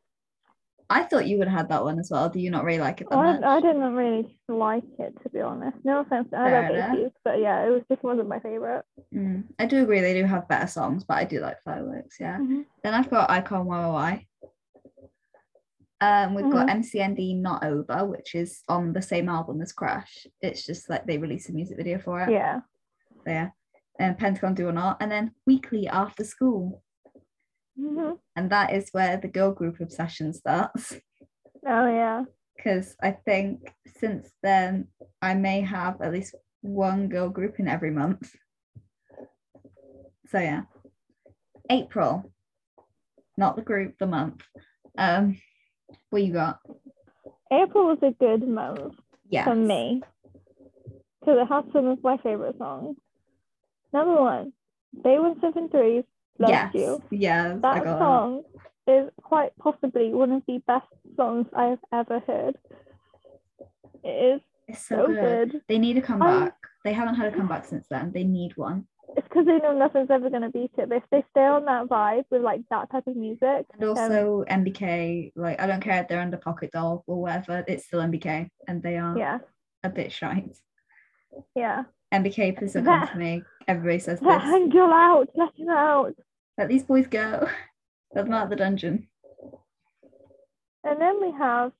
I 0.90 1.02
thought 1.02 1.26
you 1.26 1.36
would 1.38 1.48
have 1.48 1.58
had 1.58 1.68
that 1.68 1.84
one 1.84 1.98
as 1.98 2.10
well. 2.10 2.30
Do 2.30 2.40
you 2.40 2.50
not 2.50 2.64
really 2.64 2.78
like 2.80 3.02
it 3.02 3.08
that 3.10 3.16
Oh, 3.18 3.22
much? 3.22 3.42
I, 3.42 3.56
I 3.56 3.60
didn't 3.60 3.94
really 3.94 4.38
like 4.48 4.84
it 4.98 5.14
to 5.22 5.28
be 5.28 5.40
honest. 5.40 5.76
No 5.84 6.00
offense, 6.00 6.28
I 6.32 6.48
Fair 6.48 6.62
love 6.62 6.70
enough. 6.74 6.96
ATEEZ, 6.96 7.12
but 7.24 7.40
yeah, 7.40 7.66
it 7.66 7.70
was 7.70 7.82
just 7.90 8.02
wasn't 8.02 8.28
my 8.28 8.40
favorite. 8.40 8.84
Mm, 9.14 9.44
I 9.58 9.66
do 9.66 9.82
agree 9.82 10.00
they 10.00 10.14
do 10.14 10.24
have 10.24 10.48
better 10.48 10.66
songs, 10.66 11.04
but 11.04 11.18
I 11.18 11.24
do 11.24 11.40
like 11.40 11.56
fireworks, 11.62 12.16
yeah. 12.18 12.38
Then 12.38 12.94
I've 12.94 13.10
got 13.10 13.28
iKON 13.28 13.66
YY. 13.66 14.24
Um, 16.00 16.34
we've 16.34 16.50
got 16.50 16.68
MCND 16.68 17.40
Not 17.40 17.64
Over, 17.64 18.06
which 18.06 18.34
is 18.36 18.62
on 18.68 18.92
the 18.92 19.02
same 19.02 19.28
album 19.28 19.60
as 19.60 19.72
Crash. 19.72 20.28
It's 20.40 20.64
just 20.64 20.88
like 20.88 21.04
they 21.06 21.18
released 21.18 21.48
a 21.48 21.52
music 21.52 21.76
video 21.76 21.98
for 21.98 22.20
it. 22.20 22.30
Yeah. 22.30 22.60
So, 23.24 23.30
yeah. 23.30 23.48
And 23.98 24.16
Pentagon 24.16 24.54
Do 24.54 24.68
or 24.68 24.72
Not. 24.72 24.98
And 25.00 25.10
then 25.10 25.32
Weekly 25.44 25.88
After 25.88 26.22
School. 26.22 26.82
Mm-hmm. 27.80 28.12
And 28.36 28.50
that 28.50 28.72
is 28.72 28.88
where 28.92 29.16
the 29.16 29.28
girl 29.28 29.52
group 29.52 29.80
obsession 29.80 30.32
starts. 30.32 30.94
Oh, 31.66 31.86
yeah. 31.86 32.24
Because 32.56 32.96
I 33.02 33.12
think 33.12 33.72
since 33.98 34.30
then, 34.42 34.88
I 35.22 35.34
may 35.34 35.60
have 35.60 36.00
at 36.00 36.12
least 36.12 36.34
one 36.60 37.08
girl 37.08 37.28
group 37.28 37.60
in 37.60 37.68
every 37.68 37.90
month. 37.90 38.34
So, 40.26 40.38
yeah. 40.38 40.62
April, 41.70 42.32
not 43.36 43.56
the 43.56 43.62
group, 43.62 43.94
the 43.98 44.06
month. 44.06 44.42
Um, 44.96 45.38
what 46.10 46.22
you 46.22 46.32
got? 46.32 46.58
April 47.52 47.86
was 47.86 47.98
a 48.02 48.10
good 48.10 48.46
month 48.46 48.94
yes. 49.30 49.44
for 49.44 49.54
me 49.54 50.02
because 51.20 51.38
it 51.40 51.48
has 51.48 51.64
some 51.72 51.86
of 51.86 52.02
my 52.02 52.16
favorite 52.18 52.56
songs. 52.58 52.96
Number 53.92 54.20
one, 54.20 54.52
BAE173's 55.04 56.04
Loves 56.38 56.52
yes. 56.52 56.74
You. 56.74 57.02
That 57.60 57.84
song 57.84 58.42
it. 58.86 58.92
is 58.92 59.10
quite 59.22 59.50
possibly 59.58 60.14
one 60.14 60.32
of 60.32 60.42
the 60.46 60.58
best 60.66 60.86
songs 61.16 61.46
I 61.54 61.64
have 61.64 61.78
ever 61.92 62.20
heard. 62.20 62.56
It 64.04 64.36
is 64.36 64.40
it's 64.68 64.86
so, 64.86 64.96
so 64.96 65.06
good. 65.06 65.52
good. 65.52 65.62
They 65.68 65.78
need 65.78 65.98
a 65.98 66.02
comeback. 66.02 66.42
Um, 66.42 66.52
they 66.84 66.92
haven't 66.92 67.16
had 67.16 67.32
a 67.32 67.36
comeback 67.36 67.64
since 67.64 67.86
then. 67.90 68.12
They 68.12 68.24
need 68.24 68.56
one. 68.56 68.86
It's 69.16 69.26
because 69.26 69.46
they 69.46 69.58
know 69.58 69.76
nothing's 69.76 70.10
ever 70.10 70.30
going 70.30 70.42
to 70.42 70.50
beat 70.50 70.70
it. 70.76 70.88
But 70.88 70.98
if 70.98 71.02
they 71.10 71.24
stay 71.30 71.44
on 71.44 71.64
that 71.64 71.86
vibe 71.88 72.24
with 72.30 72.42
like 72.42 72.60
that 72.70 72.90
type 72.90 73.06
of 73.06 73.16
music, 73.16 73.66
and 73.72 73.84
also 73.84 74.44
um, 74.48 74.64
MBK, 74.64 75.32
like 75.34 75.60
I 75.60 75.66
don't 75.66 75.80
care 75.80 76.02
if 76.02 76.08
they're 76.08 76.20
under 76.20 76.36
Pocket 76.36 76.70
Doll 76.72 77.02
or 77.06 77.22
whatever, 77.22 77.64
it's 77.66 77.86
still 77.86 78.00
MBK, 78.00 78.48
and 78.68 78.82
they 78.82 78.96
are 78.96 79.16
yeah 79.18 79.38
a 79.82 79.88
bit 79.88 80.12
shite. 80.12 80.56
Yeah. 81.54 81.84
MBK, 82.12 82.58
please 82.58 82.72
don't 82.72 82.84
come 82.84 83.08
to 83.08 83.16
me. 83.16 83.42
Everybody 83.66 83.98
says 83.98 84.20
let 84.22 84.40
this. 84.40 84.50
Let 84.50 84.62
Angel 84.62 84.92
out. 84.92 85.28
Let 85.34 85.50
him 85.56 85.68
out. 85.68 86.14
Let 86.58 86.68
these 86.68 86.82
boys 86.82 87.06
go. 87.06 87.48
Let 88.14 88.24
them 88.24 88.34
out 88.34 88.44
of 88.44 88.50
the 88.50 88.56
dungeon. 88.56 89.06
And 90.82 91.00
then 91.00 91.20
we 91.20 91.30
have 91.38 91.70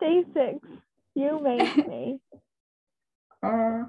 Day 0.00 0.24
Six. 0.34 0.58
You 1.14 1.40
made 1.42 1.86
me. 1.88 2.20
Oh, 3.42 3.86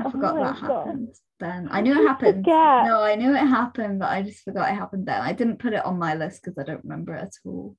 I 0.00 0.10
forgot 0.10 0.34
that 0.34 0.60
God. 0.60 0.86
happened 0.86 1.14
then. 1.38 1.68
I 1.70 1.80
knew 1.80 1.92
it 1.92 2.06
happened. 2.08 2.44
forget? 2.44 2.86
No, 2.86 3.02
I 3.02 3.14
knew 3.14 3.34
it 3.34 3.38
happened, 3.38 4.00
but 4.00 4.10
I 4.10 4.22
just 4.22 4.42
forgot 4.42 4.70
it 4.70 4.74
happened 4.76 5.06
then. 5.06 5.20
I 5.20 5.32
didn't 5.32 5.58
put 5.60 5.74
it 5.74 5.84
on 5.84 5.98
my 5.98 6.14
list 6.14 6.42
because 6.42 6.58
I 6.58 6.64
don't 6.64 6.82
remember 6.82 7.14
it 7.14 7.22
at 7.22 7.32
all. 7.44 7.76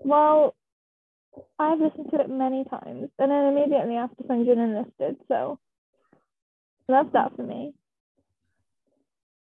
Well, 0.00 0.54
I've 1.58 1.80
listened 1.80 2.10
to 2.12 2.20
it 2.20 2.30
many 2.30 2.64
times, 2.64 3.10
and 3.18 3.30
then 3.30 3.44
immediately 3.46 3.96
after 3.96 4.22
Sungjin 4.24 4.58
enlisted, 4.58 5.16
so 5.28 5.58
love 6.88 7.12
that 7.12 7.36
for 7.36 7.42
me. 7.42 7.74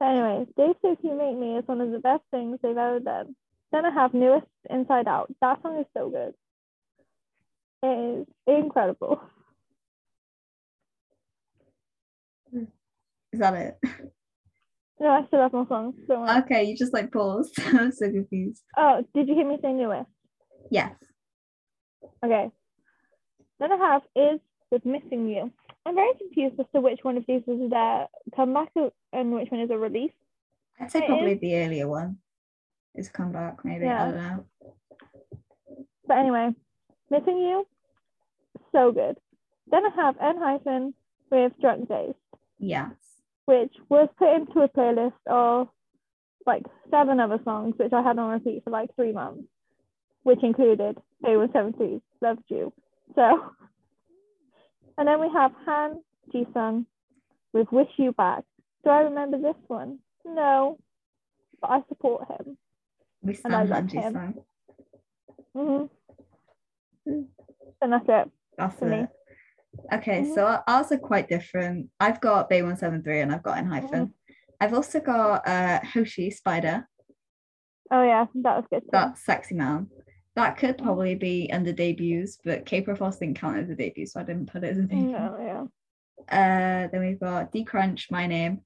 Anyways, 0.02 0.48
Day 0.56 0.74
Six 0.82 1.02
You 1.04 1.18
Make 1.18 1.38
Me 1.38 1.58
is 1.58 1.68
one 1.68 1.82
of 1.82 1.92
the 1.92 2.00
best 2.00 2.24
things 2.30 2.60
they've 2.62 2.78
ever 2.78 3.00
done. 3.00 3.36
Then 3.72 3.86
I 3.86 3.90
have 3.92 4.14
NU'EST 4.14 4.46
Inside 4.70 5.08
Out. 5.08 5.34
That 5.42 5.62
song 5.62 5.80
is 5.80 5.86
so 5.96 6.10
good. 6.10 6.34
It 7.84 8.20
is 8.20 8.28
incredible. 8.48 9.22
Is 13.34 13.42
that 13.42 13.54
it? 13.56 13.78
No, 15.00 15.10
I 15.10 15.26
still 15.28 15.42
have 15.42 15.52
more 15.52 15.68
songs. 15.68 15.96
Okay, 16.10 16.64
you 16.64 16.76
just 16.76 16.94
like 16.94 17.12
paused. 17.12 17.60
I'm 17.66 17.92
so 17.92 18.10
confused. 18.10 18.64
Oh, 18.76 19.04
did 19.14 19.28
you 19.28 19.36
hear 19.36 19.48
me 19.48 19.58
say 19.62 19.74
NU'EST? 19.74 20.08
Yes. 20.72 20.96
Okay. 22.24 22.50
Then 23.60 23.72
I 23.74 23.76
have 23.76 24.02
is 24.16 24.40
with 24.72 24.86
missing 24.86 25.02
you. 25.02 25.08
I'm 25.08 25.16
very 25.16 25.17
to 26.78 26.82
which 26.82 27.00
one 27.02 27.18
of 27.18 27.26
these 27.28 27.42
is 27.48 27.70
their 27.72 28.08
comeback 28.36 28.70
and 29.12 29.32
which 29.34 29.50
one 29.50 29.62
is 29.62 29.72
a 29.72 29.78
release. 29.78 30.12
I'd 30.80 30.92
say 30.92 31.00
It 31.00 31.08
probably 31.08 31.32
is- 31.34 31.40
the 31.42 31.56
earlier 31.56 31.88
one 31.88 32.20
is 32.94 33.10
comeback, 33.10 33.66
maybe. 33.66 33.86
Yeah. 33.86 34.04
I 34.04 34.12
don't 34.12 34.16
know. 34.18 34.46
But 36.06 36.18
anyway, 36.20 36.50
missing 37.10 37.38
you, 37.40 37.68
so 38.72 38.92
good. 38.92 39.18
Then 39.72 39.86
I 39.86 39.90
have 39.96 40.16
ENHYPEN 40.20 40.94
with 41.32 41.52
drunk 41.60 41.90
days, 41.90 42.14
Yes. 42.60 42.94
which 43.46 43.74
was 43.90 44.08
put 44.18 44.34
into 44.36 44.62
a 44.62 44.70
playlist 44.70 45.14
of 45.26 45.68
like 46.46 46.64
seven 46.92 47.20
other 47.20 47.40
songs, 47.44 47.76
which 47.78 47.92
I 47.92 48.02
had 48.04 48.18
on 48.20 48.30
repeat 48.32 48.64
for 48.64 48.70
like 48.70 48.94
three 48.96 49.12
months, 49.12 49.48
which 50.24 50.44
included 50.44 51.02
They 51.22 51.36
Were 51.36 51.50
Seventies, 51.52 52.02
Loved 52.22 52.44
You. 52.50 52.72
So, 53.16 53.54
and 54.98 55.08
then 55.08 55.20
we 55.20 55.30
have 55.34 55.52
Han 55.66 56.02
Ji 56.32 56.46
Sung 56.54 56.86
with 57.54 57.72
Wish 57.72 57.90
You 57.98 58.12
Back. 58.12 58.44
Do 58.84 58.90
I 58.90 59.02
remember 59.02 59.38
this 59.40 59.56
one? 59.68 60.00
No, 60.26 60.80
but 61.62 61.70
I 61.72 61.82
support 61.88 62.28
him. 62.30 62.58
We 63.22 63.38
And 63.44 63.56
I 63.56 63.64
love 63.64 63.90
him. 63.92 64.14
song. 64.14 65.90
hmm 67.06 67.22
And 67.82 67.94
that's 67.94 68.06
it. 68.08 68.32
That's 68.58 68.80
For 68.80 68.86
me. 68.86 69.02
it. 69.02 69.10
Okay, 69.94 70.22
Mhm. 70.22 70.34
so 70.34 70.62
ours 70.68 70.92
are 70.92 70.98
quite 70.98 71.28
different. 71.30 71.90
I've 72.00 72.20
got 72.22 72.50
BAE173 72.50 73.22
and 73.22 73.32
I've 73.32 73.44
got 73.44 73.58
ENHYPEN. 73.58 74.14
I've 74.60 74.74
also 74.74 75.00
got 75.00 75.48
uh 75.48 75.80
Hoshi 75.84 76.30
Spider. 76.32 76.88
Oh 77.92 78.04
yeah, 78.04 78.26
that 78.36 78.58
was 78.58 78.66
good. 78.70 78.82
Too. 78.84 78.90
That's 78.92 79.24
Sexy 79.24 79.56
Man. 79.56 79.90
That 80.36 80.58
could 80.58 80.78
Mhm. 80.78 80.84
probably 80.84 81.16
be 81.16 81.50
under 81.52 81.72
debuts, 81.72 82.38
but 82.44 82.66
K 82.66 82.82
Profos 82.84 83.20
didn't 83.20 83.38
count 83.40 83.58
as 83.58 83.70
a 83.70 83.76
debut, 83.76 84.06
so 84.06 84.20
I 84.20 84.24
didn't 84.24 84.52
put 84.52 84.64
it 84.64 84.72
as 84.72 84.78
a 84.78 84.84
debut. 84.84 85.12
No, 85.12 85.38
yeah. 85.40 85.66
Uh, 86.30 86.88
then 86.92 87.00
we've 87.02 87.20
got 87.20 87.52
D 87.52 87.64
Crunch, 87.64 88.10
My 88.12 88.28
Name. 88.28 88.62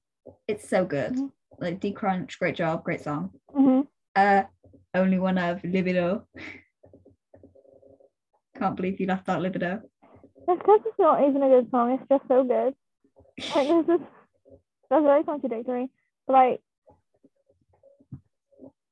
It's 0.48 0.68
so 0.68 0.84
good. 0.84 1.12
Mhm. 1.14 1.32
Like 1.58 1.80
D 1.80 1.92
Crunch, 1.92 2.38
great 2.38 2.56
job, 2.56 2.82
great 2.84 3.00
song. 3.00 3.30
hmm 3.52 3.80
Uh, 4.16 4.44
only 4.94 5.18
one 5.18 5.38
of 5.38 5.62
libido. 5.64 6.26
Can't 8.58 8.76
believe 8.76 9.00
you 9.00 9.06
left 9.06 9.28
out 9.28 9.40
libido. 9.40 9.82
It's 10.48 10.58
because 10.58 10.80
it's 10.86 10.98
not 10.98 11.22
even 11.26 11.42
a 11.42 11.48
good 11.48 11.70
song. 11.70 11.92
It's 11.92 12.08
just 12.08 12.26
so 12.28 12.44
good. 12.44 12.74
Like 13.54 13.68
this 13.68 13.88
is 14.00 14.06
that's 14.90 15.04
very 15.04 15.24
contradictory. 15.24 15.88
But 16.26 16.32
like 16.32 16.60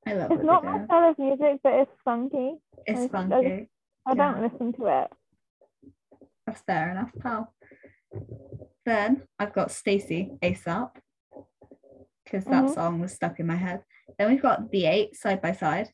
I 0.07 0.15
love 0.15 0.31
it's 0.33 0.43
not 0.45 0.65
my 0.65 0.85
style 0.85 1.11
of 1.11 1.19
music, 1.19 1.61
but 1.63 1.75
it's 1.75 1.91
funky. 2.05 2.57
It's 2.87 3.01
it's- 3.05 3.11
funky. 3.11 3.69
I 4.07 4.15
don't 4.15 4.37
Yeah. 4.43 4.49
listen 4.49 4.73
to 4.75 4.87
it. 4.87 5.13
That's 6.47 6.63
fair 6.63 6.91
enough, 6.91 7.11
pal. 7.21 7.53
Then 8.85 9.23
I've 9.39 9.53
got 9.53 9.69
STAYC 9.69 10.39
ASAP 10.41 10.91
because 12.25 12.45
that 12.47 12.65
Mhm. 12.67 12.75
song 12.75 13.01
was 13.01 13.13
stuck 13.13 13.39
in 13.41 13.47
my 13.47 13.57
head. 13.57 13.83
Then 14.19 14.31
we've 14.31 14.43
got 14.43 14.71
The 14.71 14.87
Eight 14.87 15.17
side 15.17 15.41
by 15.41 15.53
side. 15.53 15.89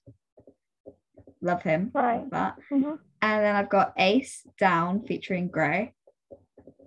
Love 1.40 1.62
him. 1.62 1.90
Right. 1.94 2.20
Love 2.20 2.30
that. 2.30 2.58
hmm 2.68 2.94
And 3.23 3.44
then 3.44 3.56
I've 3.56 3.68
got 3.68 3.92
Ace 3.96 4.46
Down 4.58 5.02
featuring 5.04 5.49
Grey. 5.49 5.94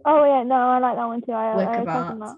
Oh 0.05 0.23
yeah, 0.25 0.43
no, 0.43 0.55
I 0.55 0.79
like 0.79 0.95
that 0.95 1.05
one 1.07 1.21
too. 1.21 1.31
I, 1.33 1.55
Work 1.55 1.69
I 1.69 1.79
of 1.81 1.85
was 1.85 1.93
talking 1.93 2.21
art. 2.21 2.37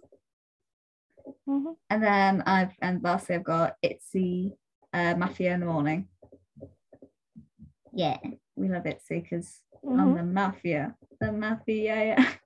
that. 1.26 1.34
hmm 1.46 1.68
And 1.90 2.04
then 2.04 2.42
I've 2.46 2.74
and 2.82 3.04
lastly 3.04 3.36
I've 3.36 3.44
got 3.44 3.76
Itzy 3.82 4.58
uh, 4.94 5.16
Mafia 5.16 5.54
in 5.54 5.60
the 5.62 5.66
morning. 5.68 6.08
Yeah, 7.94 8.18
we 8.56 8.70
love 8.70 8.86
Itzy 8.86 9.20
because 9.20 9.62
I'm 9.84 10.12
hmm 10.12 10.16
the 10.16 10.24
mafia. 10.24 10.96
The 11.20 11.32
mafia, 11.32 12.16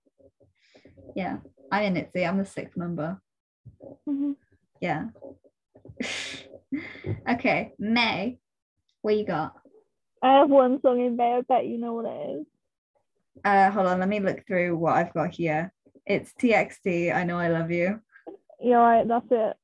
yeah. 1.15 1.38
I'm 1.71 1.83
in 1.83 1.97
Itzy. 1.97 2.25
I'm 2.25 2.38
the 2.38 2.45
sixth 2.45 2.77
member. 2.77 3.19
hmm 4.07 4.33
Yeah. 4.81 5.07
okay, 7.29 7.71
May, 7.79 8.38
what 9.01 9.17
you 9.17 9.25
got? 9.25 9.53
I 10.21 10.39
have 10.39 10.50
one 10.50 10.81
song 10.81 11.00
in 11.01 11.15
May. 11.15 11.33
I 11.35 11.41
bet 11.41 11.67
you 11.67 11.77
know 11.77 11.93
what 11.93 12.05
it 12.05 12.39
is. 12.39 12.45
Uh, 13.43 13.69
hold 13.71 13.88
on, 13.88 14.00
let 14.00 14.09
me 14.09 14.19
look 14.19 14.45
through 14.47 14.77
what 14.77 14.95
I've 14.95 15.13
got 15.13 15.31
here. 15.35 15.71
It's 16.05 16.33
TXT. 16.33 17.13
I 17.13 17.24
know 17.24 17.38
I 17.38 17.50
love 17.50 17.71
you. 17.71 18.00
You're 18.62 18.79
right. 18.79 19.07
That's 19.07 19.25
it. 19.31 19.57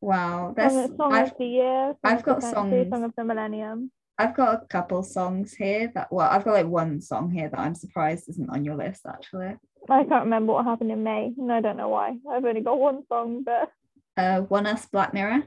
Wow, 0.00 0.48
Song, 0.48 0.54
there's 0.56 0.96
song 0.96 1.12
I've 1.12 1.28
of 1.30 1.38
the 1.38 1.46
year. 1.46 1.86
Song 1.86 1.96
I've 2.04 2.22
got 2.24 2.42
songs- 2.42 2.88
Song 2.90 3.04
of 3.04 3.12
the 3.16 3.24
millennium. 3.24 3.92
I've 4.18 4.34
got 4.36 4.62
a 4.62 4.66
couple 4.66 5.02
songs 5.02 5.54
here 5.54 5.90
that 5.94 6.12
well, 6.12 6.28
I've 6.28 6.44
got 6.44 6.52
like 6.54 6.66
one 6.66 7.00
song 7.00 7.30
here 7.30 7.48
that 7.48 7.58
I'm 7.58 7.74
surprised 7.74 8.28
isn't 8.28 8.50
on 8.50 8.64
your 8.64 8.76
list 8.76 9.02
actually. 9.06 9.56
I 9.90 10.04
can't 10.04 10.24
remember 10.24 10.52
what 10.54 10.64
happened 10.64 10.90
in 10.92 11.02
May, 11.02 11.32
and 11.36 11.52
I 11.52 11.60
don't 11.60 11.76
know 11.76 11.88
why. 11.88 12.16
I've 12.30 12.44
only 12.44 12.60
got 12.60 12.78
one 12.78 13.04
song, 13.08 13.42
but 13.44 13.70
Uh, 14.16 14.42
ONEUS 14.50 14.90
Black 14.90 15.12
Mirror. 15.14 15.42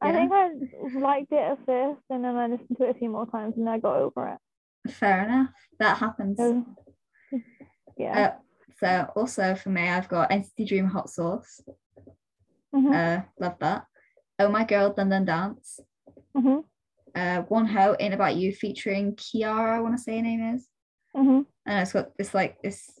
I 0.00 0.12
Yeah. 0.12 0.12
think 0.12 0.32
I 0.32 0.50
liked 0.98 1.32
it 1.32 1.36
at 1.38 1.58
first, 1.66 2.00
and 2.10 2.24
then 2.24 2.36
I 2.36 2.46
listened 2.46 2.76
to 2.78 2.84
it 2.84 2.90
a 2.96 2.98
few 2.98 3.10
more 3.10 3.26
times, 3.26 3.54
and 3.56 3.68
I 3.68 3.78
got 3.78 3.96
over 3.96 4.28
it. 4.28 4.92
Fair 4.92 5.24
enough. 5.24 5.50
That 5.78 5.98
happens. 5.98 6.38
Yeah. 7.96 8.18
Uh, 8.18 8.32
so 8.80 9.12
also 9.16 9.54
for 9.56 9.70
me, 9.70 9.88
I've 9.88 10.08
got 10.08 10.30
NCT 10.30 10.64
Dream 10.68 10.86
Hot 10.86 11.10
Sauce. 11.10 11.60
Mhm, 12.74 12.94
Uh, 12.94 13.22
love 13.38 13.58
that. 13.58 13.86
Oh 14.38 14.48
My 14.48 14.64
Girl 14.64 14.92
Dun 14.92 15.08
Dun 15.10 15.24
Dance. 15.24 15.80
mhm, 16.36 16.64
Uh, 17.14 17.42
Wonho 17.44 17.96
Ain't 18.00 18.14
About 18.14 18.36
You 18.36 18.52
featuring 18.52 19.14
Kiiara, 19.16 19.76
I 19.76 19.80
want 19.80 19.96
to 19.96 20.02
say 20.02 20.16
her 20.16 20.22
name 20.22 20.54
is. 20.54 20.66
mhm. 21.16 21.46
And 21.66 21.80
it's 21.82 21.92
got 21.92 22.16
this 22.16 22.34
like 22.34 22.60
this 22.62 22.98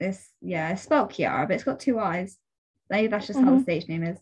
this 0.00 0.30
yeah, 0.40 0.70
it's 0.70 0.82
spelled 0.82 1.10
Kiara, 1.10 1.46
but 1.46 1.54
it's 1.54 1.64
got 1.64 1.80
two 1.80 1.98
eyes. 1.98 2.38
Maybe 2.90 3.08
that's 3.08 3.26
just 3.26 3.38
how 3.40 3.46
the 3.50 3.56
Mhm. 3.58 3.62
stage 3.62 3.88
name 3.88 4.02
is. 4.04 4.18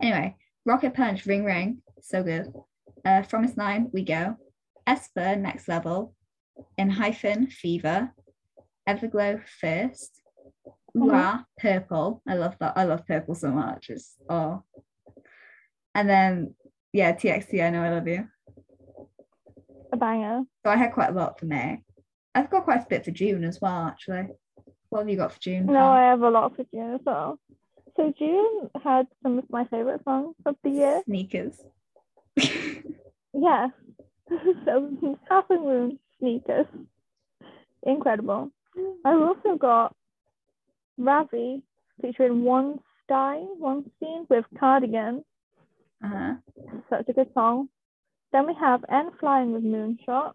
Anyway, 0.00 0.36
Rocket 0.64 0.94
Punch, 0.94 1.26
Ring 1.26 1.44
Ring, 1.44 1.82
so 2.00 2.22
good. 2.22 2.52
Uh, 3.04 3.22
From 3.22 3.42
His 3.42 3.56
Nine, 3.56 3.90
We 3.92 4.04
Go. 4.04 4.36
aespa, 4.86 5.38
Next 5.38 5.68
Level. 5.68 6.14
ENHYPEN, 6.78 7.48
Fever. 7.50 8.12
Everglow, 8.88 9.42
First. 9.60 10.22
Ooh 10.96 11.10
Ah, 11.12 11.44
Purple. 11.58 12.22
I 12.26 12.34
love 12.34 12.56
that. 12.60 12.72
I 12.76 12.84
love 12.84 13.06
Purple 13.06 13.34
so 13.34 13.50
much. 13.50 13.90
It's 13.90 14.16
oh. 14.28 14.62
And 15.94 16.08
then 16.08 16.54
yeah, 16.92 17.12
TXT, 17.12 17.62
I 17.62 17.70
know 17.70 17.82
I 17.82 17.90
love 17.90 18.08
you. 18.08 18.28
A 19.92 19.96
banger. 19.96 20.42
So 20.64 20.70
I 20.70 20.76
had 20.76 20.92
quite 20.92 21.10
a 21.10 21.14
lot 21.14 21.38
for 21.38 21.46
May. 21.46 21.82
I've 22.34 22.50
got 22.50 22.64
quite 22.64 22.82
a 22.82 22.86
bit 22.88 23.04
for 23.04 23.10
June 23.10 23.44
as 23.44 23.60
well, 23.60 23.86
actually. 23.86 24.28
What 24.90 25.00
have 25.00 25.08
you 25.08 25.16
got 25.16 25.32
for 25.32 25.40
June? 25.40 25.66
No? 25.66 25.88
I 25.88 26.10
have 26.10 26.22
a 26.22 26.30
lot 26.30 26.54
for 26.56 26.64
June 26.72 26.94
as 26.94 27.00
well. 27.04 27.38
So 27.96 28.12
June 28.18 28.70
had 28.82 29.06
some 29.22 29.38
of 29.38 29.44
my 29.50 29.64
favorite 29.64 30.02
songs 30.04 30.34
of 30.46 30.56
the 30.62 30.70
year. 30.70 31.02
Sneakers. 31.04 31.54
Yeah. 33.34 33.68
so 34.64 35.18
Ha 35.28 35.44
Sung-woon 35.48 35.98
sneakers. 36.18 36.66
Incredible. 37.84 38.50
I've 39.04 39.20
also 39.20 39.56
got 39.56 39.94
Ravi 40.96 41.62
featuring 42.02 42.42
One 42.42 42.80
Stein, 43.04 43.46
Wonstein 43.60 44.28
with 44.28 44.44
Cardigan. 44.58 45.24
uh-huh. 46.04 46.34
Such 46.90 47.08
a 47.08 47.12
good 47.12 47.30
song. 47.34 47.68
Then 48.32 48.46
we 48.46 48.54
have 48.54 48.84
N 48.90 49.10
Flying 49.18 49.52
with 49.52 49.64
Moonshot. 49.64 50.32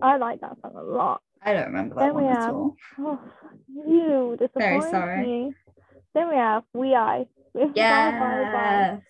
I 0.00 0.16
like 0.16 0.40
that 0.40 0.56
song 0.62 0.72
a 0.76 0.82
lot. 0.82 1.22
I 1.42 1.52
don't 1.52 1.66
remember 1.66 1.94
that 1.94 2.00
Then 2.00 2.14
we 2.14 2.24
one 2.24 2.36
at 2.36 2.50
all. 2.50 2.76
Oh, 2.98 3.20
you 3.86 4.36
disappoint 4.38 4.90
sorry. 4.90 5.26
me. 5.26 5.54
Then 6.14 6.28
we 6.28 6.36
have 6.36 6.64
We 6.74 6.94
I. 6.94 7.26
Yes. 7.74 9.02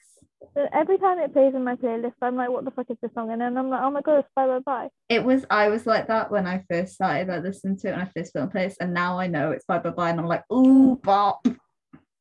So 0.55 0.67
Every 0.73 0.99
time 0.99 1.19
it 1.19 1.33
plays 1.33 1.55
in 1.55 1.65
my 1.65 1.75
playlist, 1.75 2.15
I'm 2.23 2.37
like, 2.37 2.49
what 2.49 2.65
the 2.65 2.71
fuck 2.71 2.91
is 2.91 2.97
this 3.03 3.13
song? 3.15 3.31
And 3.31 3.41
then 3.41 3.57
I'm 3.57 3.69
like, 3.69 3.83
oh 3.83 3.91
my 3.91 4.01
god, 4.01 4.21
it's 4.21 4.29
Bye 4.35 4.47
Bye 4.47 4.59
Bye. 4.61 4.89
It 5.09 5.25
was 5.25 5.45
I 5.51 5.69
was 5.69 5.87
like 5.87 6.07
that 6.09 6.31
when 6.31 6.47
I 6.47 6.65
first 6.71 6.95
started 6.95 7.29
like 7.29 7.43
listening 7.43 7.77
to 7.79 7.89
it 7.89 7.91
when 7.93 8.01
I 8.01 8.05
first 8.07 8.33
put 8.33 8.41
it 8.41 8.43
in 8.45 8.51
place, 8.51 8.77
and 8.81 8.95
now 8.95 9.19
I 9.19 9.27
know 9.27 9.51
it's 9.51 9.65
bye 9.65 9.79
bye 9.79 9.91
bye, 9.91 10.11
and 10.11 10.21
I'm 10.21 10.27
like, 10.27 10.45
ooh 10.53 10.99
bop. 11.03 11.47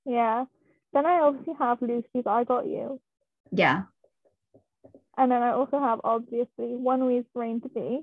Yeah. 0.06 0.46
Then 0.94 1.06
I 1.06 1.20
obviously 1.20 1.54
have 1.60 1.82
Lucy's 1.82 2.26
I 2.26 2.44
Got 2.44 2.66
You. 2.66 3.00
Yeah. 3.52 3.84
And 5.18 5.32
then 5.32 5.42
I 5.42 5.52
also 5.52 5.80
have 5.80 6.00
obviously 6.04 6.48
ONEWE's 6.60 7.26
Rain 7.34 7.60
to 7.62 7.70
Be. 7.70 8.02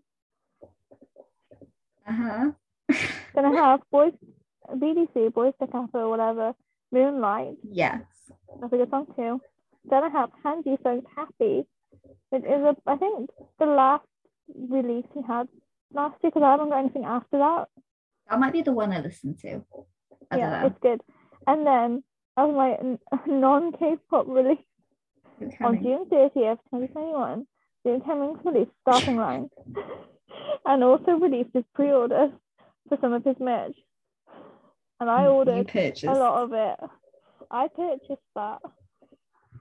Uh-huh. 2.09 2.51
Then 3.35 3.47
I 3.47 3.53
have 3.53 3.81
Boys 3.91 4.13
BDC, 4.71 5.33
Boys 5.33 5.55
to 5.61 5.67
or 5.95 6.09
whatever, 6.11 6.55
Moonlight. 6.93 7.57
yes. 7.63 8.03
That's 8.61 8.73
a 8.73 8.77
good 8.77 8.91
song 8.91 9.07
too. 9.17 9.41
Then 9.85 10.05
I 10.05 10.09
have 10.09 10.31
Handy 10.43 10.77
Song's 10.83 11.05
Happy. 11.17 11.65
It 12.31 12.45
is 12.45 12.63
a 12.63 12.77
I 12.87 12.97
think 12.97 13.31
the 13.59 13.67
last 13.67 14.07
release 14.55 15.07
he 15.15 15.23
had 15.23 15.49
last 15.93 16.17
year 16.23 16.31
because 16.31 16.43
I 16.43 16.51
haven't 16.53 16.71
got 16.71 16.79
anything 16.79 17.05
after 17.05 17.39
that. 17.39 17.69
That 18.29 18.39
might 18.39 18.53
be 18.53 18.63
the 18.63 18.73
one 18.73 18.93
I 18.93 19.01
listened 19.01 19.39
to. 19.41 19.65
I 20.31 20.37
yeah, 20.39 20.67
it's 20.67 20.79
good. 20.81 21.01
And 21.47 21.67
then 21.67 22.03
as 22.37 22.49
my 22.55 22.75
n- 22.75 22.99
non-K-pop 23.27 24.27
release 24.29 24.59
know. 24.59 24.74
On 25.61 25.83
June 25.83 26.07
30th, 26.11 26.59
2021, 26.71 27.47
June 27.87 28.01
Cummings 28.01 28.39
released 28.45 28.71
Starting 28.83 29.17
Line 29.17 29.49
and 30.67 30.85
also 30.85 31.13
released 31.13 31.51
his 31.55 31.65
pre 31.75 31.91
order 31.91 32.31
for 32.89 32.99
some 33.01 33.13
of 33.13 33.25
his 33.25 33.37
merch. 33.41 33.77
And 35.01 35.11
I 35.11 35.27
ordered 35.27 35.71
a 35.75 36.13
lot 36.13 36.45
of 36.45 36.53
it. 36.53 36.91
I 37.51 37.69
purchased 37.69 38.23
that. 38.37 38.59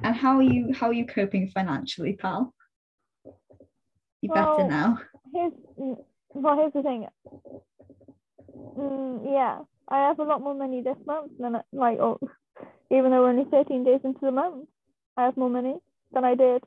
And 0.03 0.15
how 0.15 0.38
are 0.38 0.43
you 0.43 0.73
how 0.73 0.88
are 0.88 0.93
you 0.93 1.05
coping 1.05 1.49
financially, 1.49 2.13
pal? 2.13 2.53
You 4.21 4.29
Well, 4.29 4.57
better 4.57 4.69
now. 4.69 4.99
Here's 5.33 5.53
well, 6.29 6.57
here's 6.57 6.73
the 6.73 6.81
thing. 6.81 7.07
Mm, 8.77 9.31
yeah, 9.31 9.59
I 9.88 10.07
have 10.07 10.19
a 10.19 10.23
lot 10.23 10.41
more 10.41 10.55
money 10.55 10.81
this 10.81 10.97
month 11.05 11.31
than 11.39 11.62
like 11.71 11.99
oh, 11.99 12.19
even 12.89 13.12
though 13.12 13.21
we're 13.21 13.29
only 13.29 13.45
13 13.49 13.83
days 13.83 14.01
into 14.03 14.19
the 14.21 14.31
month, 14.31 14.67
I 15.17 15.26
have 15.26 15.38
more 15.38 15.49
money 15.49 15.76
than 16.12 16.26
I 16.26 16.36
did 16.36 16.63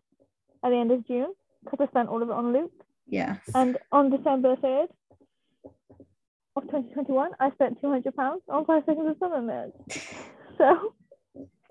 at 0.65 0.71
the 0.71 0.77
end 0.77 0.93
of 0.93 1.07
June 1.07 1.33
because 1.65 1.79
I 1.81 1.91
spent 1.91 2.09
all 2.09 2.23
of 2.23 2.29
it 2.29 2.35
on 2.35 2.53
Luke. 2.53 2.73
Yes. 3.09 3.39
And 3.55 3.79
on 3.93 4.11
December 4.11 4.57
3rd 4.57 4.89
of 6.57 6.63
2021, 6.65 7.31
I 7.39 7.51
spent 7.53 7.81
200 7.81 8.15
pounds 8.15 8.43
on 8.49 8.65
five 8.65 8.83
seconds 8.87 9.09
of 9.09 9.17
summer 9.19 9.43
merch. 9.43 9.73
So 10.59 10.95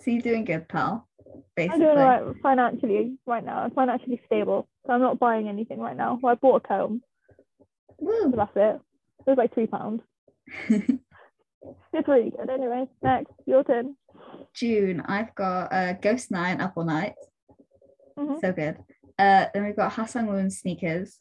so 0.01 0.11
you're 0.11 0.21
doing 0.21 0.45
good, 0.45 0.67
pal. 0.67 1.07
Basically. 1.55 1.73
I'm 1.73 1.79
doing 1.79 1.97
all 1.97 2.23
right 2.23 2.35
financially 2.43 3.17
right 3.25 3.43
now. 3.43 3.63
I'm 3.63 3.71
financially 3.71 4.21
stable, 4.27 4.67
so 4.85 4.93
I'm 4.93 5.01
not 5.01 5.19
buying 5.19 5.47
anything 5.47 5.79
right 5.79 5.97
now. 5.97 6.19
Well, 6.21 6.33
I 6.33 6.35
bought 6.35 6.63
a 6.63 6.67
comb, 6.67 7.01
Woo. 7.99 8.29
so 8.29 8.33
that's 8.35 8.51
it. 8.55 8.81
It 9.25 9.29
was 9.29 9.37
like 9.37 9.53
three 9.53 9.67
pounds. 9.67 10.01
It's 11.93 12.07
really 12.07 12.29
good. 12.29 12.49
Anyway, 12.49 12.85
next, 13.01 13.31
your 13.45 13.63
turn. 13.63 13.95
June, 14.55 15.01
I've 15.01 15.33
got 15.35 15.71
uh, 15.73 15.93
Ghost 15.93 16.31
Nine 16.31 16.61
Up 16.61 16.73
All 16.75 16.85
Night. 16.85 17.13
Mhm. 18.17 18.39
So 18.41 18.51
good. 18.53 18.77
Uh, 19.19 19.45
then 19.53 19.65
we've 19.65 19.75
got 19.75 19.91
Ha 19.93 20.05
Sung-woon 20.05 20.49
Sneakers. 20.49 21.19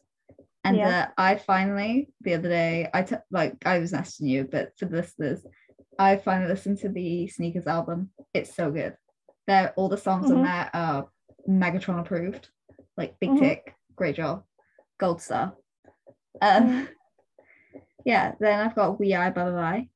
And 0.63 0.77
Yeah. 0.77 1.07
uh, 1.09 1.11
I 1.17 1.35
finally, 1.35 2.09
the 2.21 2.33
other 2.33 2.49
day, 2.49 2.89
I 2.93 3.03
took 3.03 3.21
like 3.29 3.55
I 3.65 3.79
was 3.79 3.93
asking 3.93 4.27
you, 4.27 4.45
but 4.45 4.71
for 4.77 4.85
the 4.85 4.97
listeners, 4.97 5.45
I 5.99 6.17
finally 6.17 6.49
listened 6.49 6.79
to 6.79 6.89
the 6.89 7.27
Sneakers 7.27 7.67
album. 7.67 8.11
It's 8.33 8.53
so 8.55 8.71
good. 8.71 8.95
They're 9.47 9.73
all 9.75 9.89
the 9.89 9.97
songs 9.97 10.31
on 10.31 10.37
Mhm. 10.37 10.43
there 10.43 10.69
are 10.73 11.09
Megatron 11.47 11.99
approved. 11.99 12.49
Like 12.97 13.19
Big 13.19 13.29
Mhm. 13.31 13.39
Tick, 13.39 13.75
great 13.95 14.15
job, 14.15 14.43
Gold 14.97 15.21
Star. 15.21 15.55
Um, 16.41 16.87
yeah. 18.05 18.33
Then 18.39 18.59
I've 18.59 18.75
got 18.75 18.99
We 18.99 19.13
I 19.13 19.29
Bye 19.29 19.43
Bye 19.43 19.51
Bye. 19.51 19.89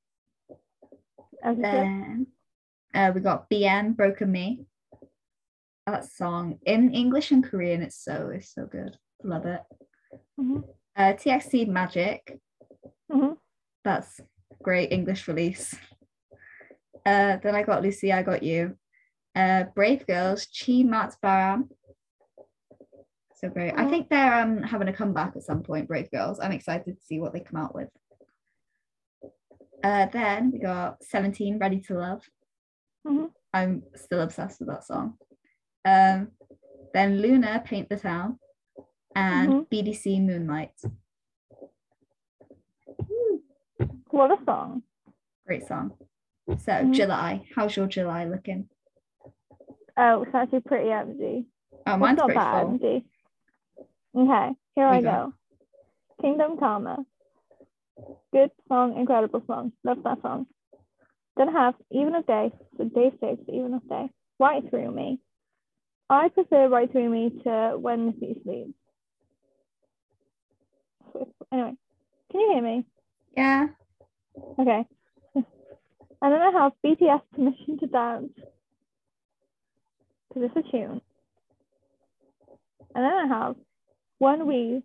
As 1.41 1.57
you 1.57 1.63
said. 1.63 1.73
Then 1.73 2.27
uh, 2.93 3.11
we 3.13 3.21
got 3.21 3.49
BN 3.49 3.95
Broken 3.95 4.31
Me. 4.31 4.65
That 5.85 6.05
song 6.05 6.59
in 6.65 6.93
English 6.93 7.31
and 7.31 7.43
Korean, 7.43 7.81
it's 7.81 8.03
so 8.03 8.29
it's 8.33 8.53
so 8.53 8.65
good. 8.65 8.97
Love 9.23 9.45
it. 9.45 9.61
Mhm. 10.39 10.63
Uh, 10.95 11.13
TXT 11.13 11.67
Magic. 11.67 12.39
Mhm. 13.11 13.37
That's 13.83 14.19
great 14.61 14.91
English 14.91 15.27
release. 15.27 15.73
Uh, 17.05 17.37
then 17.37 17.55
I 17.55 17.63
got 17.63 17.81
Lucy, 17.81 18.11
I 18.13 18.21
got 18.23 18.43
you. 18.43 18.77
Uh, 19.35 19.63
Brave 19.75 20.05
Girls, 20.05 20.45
Chi 20.47 20.83
Mat 20.83 21.15
Baram. 21.23 21.69
So 23.35 23.49
great. 23.49 23.71
I 23.73 23.85
Mhm. 23.85 23.89
think 23.89 24.09
they're 24.09 24.33
um 24.41 24.61
having 24.61 24.89
a 24.89 24.93
comeback 24.93 25.35
at 25.35 25.43
some 25.43 25.63
point, 25.63 25.87
Brave 25.87 26.11
Girls. 26.11 26.39
I'm 26.39 26.51
excited 26.51 26.97
to 26.97 27.01
see 27.05 27.19
what 27.19 27.33
they 27.33 27.39
come 27.39 27.59
out 27.61 27.73
with. 27.73 27.89
Uh, 29.83 30.05
then 30.07 30.51
we 30.51 30.59
got 30.59 31.01
17, 31.03 31.57
Ready 31.57 31.79
to 31.81 31.93
Love. 31.97 32.29
Mhm. 33.05 33.31
I'm 33.53 33.83
still 33.95 34.21
obsessed 34.21 34.59
with 34.59 34.69
that 34.69 34.83
song. 34.83 35.17
Um, 35.85 36.31
then 36.93 37.17
Luna, 37.21 37.61
Paint 37.65 37.89
the 37.89 37.97
Town, 37.97 38.39
and 39.15 39.51
Mhm. 39.53 39.69
BDC 39.69 40.19
Moonlight. 40.19 40.73
What 44.11 44.31
a 44.39 44.43
song. 44.43 44.83
Great 45.45 45.65
song. 45.65 45.97
So 46.47 46.71
Mhm. 46.83 46.93
July, 46.93 47.45
how's 47.55 47.75
your 47.75 47.87
July 47.87 48.25
looking? 48.25 48.69
Oh, 49.97 50.23
it's 50.23 50.33
actually 50.33 50.61
pretty 50.61 50.91
empty. 50.91 51.45
Oh, 51.85 51.97
mine's 51.97 52.17
not 52.17 52.25
pretty 52.25 52.39
that 52.39 52.61
full. 52.61 52.71
empty. 52.71 53.05
Okay, 54.15 54.47
here 54.47 54.55
Here 54.75 54.85
I 54.87 55.01
go. 55.01 55.09
go. 55.11 55.33
Kingdom 56.21 56.57
Karma. 56.57 57.05
Good 58.31 58.51
song, 58.67 58.97
incredible 58.97 59.41
song. 59.45 59.73
Love 59.83 60.03
that 60.03 60.21
song. 60.21 60.47
Then 61.39 61.55
I 61.55 61.65
have 61.67 61.75
Even 61.89 62.15
of 62.15 62.27
Day, 62.27 62.51
so 62.77 62.83
day 62.83 63.11
six, 63.21 63.41
Even 63.47 63.73
of 63.73 63.87
Day. 63.87 64.09
Right 64.39 64.61
Through 64.69 64.91
Me. 64.91 65.19
I 66.09 66.27
prefer 66.27 66.67
Right 66.67 66.91
Through 66.91 67.09
Me 67.09 67.29
to 67.45 67.77
When 67.79 68.07
the 68.07 68.13
Sea 68.19 68.41
Sleeps. 68.43 68.73
Anyway, 71.51 71.73
can 72.31 72.41
you 72.41 72.51
hear 72.53 72.61
me? 72.61 72.85
Yeah. 73.37 73.67
Okay. 74.59 74.85
and 75.35 75.35
then 76.21 76.33
I 76.41 76.51
have 76.51 76.73
BTS 76.85 77.21
Permission 77.33 77.79
to 77.79 77.87
Dance. 77.87 78.33
Because 80.27 80.51
it's 80.55 80.67
a 80.67 80.71
tune. 80.71 81.01
And 82.95 83.05
then 83.05 83.13
I 83.13 83.27
have 83.27 83.55
One 84.17 84.45
We. 84.45 84.83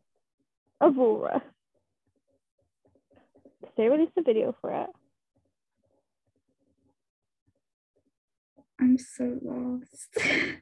'Cause 0.81 0.95
They 3.77 3.89
released 3.89 4.13
a 4.17 4.23
video 4.23 4.55
for 4.61 4.71
it. 4.71 4.91
I'm 8.81 8.99
so 8.99 9.39
lost. 9.43 10.17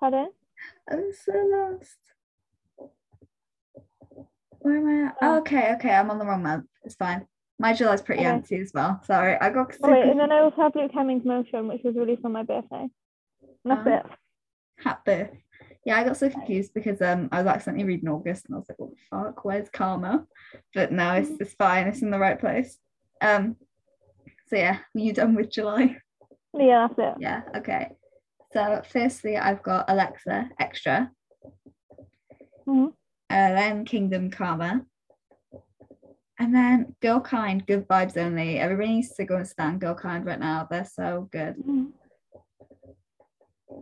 Pardon? 0.00 0.30
I'm 0.90 1.10
so 1.12 1.32
lost. 1.32 1.98
Where 4.60 4.76
am 4.76 4.86
I 4.88 5.06
at? 5.08 5.16
Oh. 5.22 5.34
Oh, 5.34 5.38
okay, 5.38 5.74
okay. 5.74 5.90
I'm 5.94 6.10
on 6.10 6.18
the 6.18 6.24
wrong 6.26 6.42
month. 6.42 6.66
It's 6.84 6.94
fine. 6.94 7.26
My 7.58 7.72
July's 7.74 8.02
pretty 8.02 8.20
Okay. 8.22 8.30
empty 8.30 8.56
as 8.60 8.72
well. 8.74 9.00
Sorry, 9.04 9.36
I 9.40 9.50
got 9.50 9.76
Oh, 9.82 9.90
wait, 9.90 10.08
and 10.08 10.18
then 10.18 10.32
I 10.32 10.38
also 10.40 10.56
have 10.62 10.74
Luke 10.74 10.92
Hemmings' 10.92 11.24
Motion, 11.26 11.68
which 11.68 11.82
was 11.82 11.94
released 11.96 12.24
on 12.24 12.32
my 12.32 12.42
birthday. 12.42 12.88
That's 13.64 13.86
Oh. 13.86 13.90
it. 13.94 14.06
happy. 14.78 15.44
Yeah, 15.84 15.98
I 15.98 16.04
got 16.04 16.16
so 16.16 16.30
confused 16.30 16.72
because 16.74 17.00
um 17.02 17.28
I 17.32 17.38
was 17.42 17.46
accidentally 17.46 17.84
reading 17.84 18.08
August 18.08 18.46
and 18.46 18.54
I 18.54 18.58
was 18.58 18.68
like, 18.68 18.78
what 18.78 18.90
the 18.90 18.96
fuck? 19.10 19.44
Where's 19.44 19.68
karma? 19.70 20.26
But 20.74 20.92
no, 20.92 21.12
it's 21.14 21.30
it's 21.40 21.54
fine. 21.54 21.86
It's 21.86 22.02
in 22.02 22.10
the 22.10 22.18
right 22.18 22.38
place. 22.38 22.78
Um. 23.20 23.56
So 24.48 24.56
yeah, 24.56 24.78
were 24.94 25.00
you 25.00 25.12
done 25.12 25.34
with 25.34 25.50
July? 25.50 25.96
Yeah, 26.54 26.88
that's 26.88 26.98
it. 26.98 27.14
Yeah. 27.22 27.42
Okay. 27.56 27.88
So 28.52 28.82
firstly, 28.88 29.36
I've 29.36 29.62
got 29.62 29.88
Alexa 29.88 30.50
Extra. 30.58 31.10
Mhm. 32.66 32.88
Uh, 32.88 32.92
then 33.30 33.84
Kingdom 33.84 34.30
Karma. 34.30 34.84
And 36.38 36.54
then 36.54 36.96
Girl 37.00 37.20
Kind, 37.20 37.66
Good 37.66 37.86
Vibes 37.86 38.16
Only. 38.16 38.58
Everybody 38.58 38.94
needs 38.94 39.14
to 39.14 39.24
go 39.24 39.36
and 39.36 39.46
stand 39.46 39.80
Girl 39.80 39.94
Kind 39.94 40.24
right 40.24 40.40
now. 40.40 40.66
They're 40.68 40.84
so 40.84 41.28
good. 41.30 41.56
Mhm. 41.58 41.92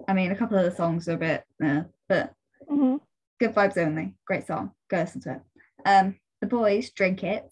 I 0.07 0.13
mean, 0.13 0.33
a 0.33 0.37
couple 0.37 0.59
of 0.59 0.65
the 0.65 0.77
songs 0.77 1.09
are 1.09 1.15
a 1.15 1.19
bit, 1.19 1.45
uh, 1.65 1.85
but 2.09 2.35
Mhm. 2.69 3.01
Good 3.39 3.55
Vibes 3.55 3.79
Only. 3.79 4.17
Great 4.27 4.47
song. 4.47 4.75
Go 4.89 4.99
listen 4.99 5.21
to 5.23 5.35
it. 5.37 5.43
Um, 5.87 6.19
the 6.41 6.47
boys 6.47 6.91
drink 6.91 7.23
it. 7.25 7.51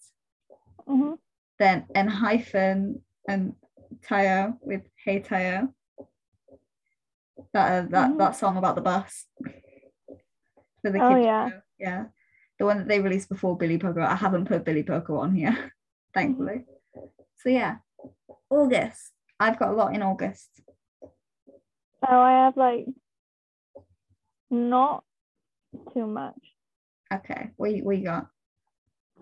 Mhm. 0.85 1.17
Then 1.57 1.87
ENHYPEN 1.95 3.01
and 3.27 3.55
Tayo 4.01 4.59
with 4.61 4.85
Hey 5.07 5.21
Tayo. 5.21 5.71
That 7.53 7.85
uh, 7.85 7.87
that 7.91 8.09
Mhm. 8.11 8.17
that 8.17 8.35
song 8.35 8.57
about 8.57 8.75
the 8.75 8.81
bus. 8.81 9.25
For 10.81 10.91
the 10.91 10.99
Oh, 11.01 11.13
kids 11.15 11.23
yeah. 11.25 11.49
show. 11.49 11.61
yeah. 11.79 12.05
The 12.59 12.65
one 12.65 12.79
that 12.79 12.89
they 12.89 12.99
released 12.99 13.29
before 13.29 13.55
Billy 13.55 13.77
Poker. 13.77 14.01
I 14.01 14.15
haven't 14.15 14.49
put 14.49 14.65
Billy 14.65 14.83
Poker 14.83 15.15
on 15.15 15.33
here, 15.33 15.71
thankfully. 16.13 16.65
So 17.37 17.47
yeah, 17.47 17.77
August. 18.49 19.13
I've 19.39 19.57
got 19.57 19.69
a 19.69 19.77
lot 19.79 19.95
in 19.95 20.01
August. 20.03 20.49
Oh, 22.05 22.19
I 22.19 22.43
have 22.43 22.57
like 22.57 22.85
not 24.51 25.05
too 25.93 26.05
much. 26.05 26.41
Okay, 27.13 27.51
what 27.55 27.71
you, 27.73 27.85
what 27.85 27.97
you 27.97 28.03
got? 28.03 28.27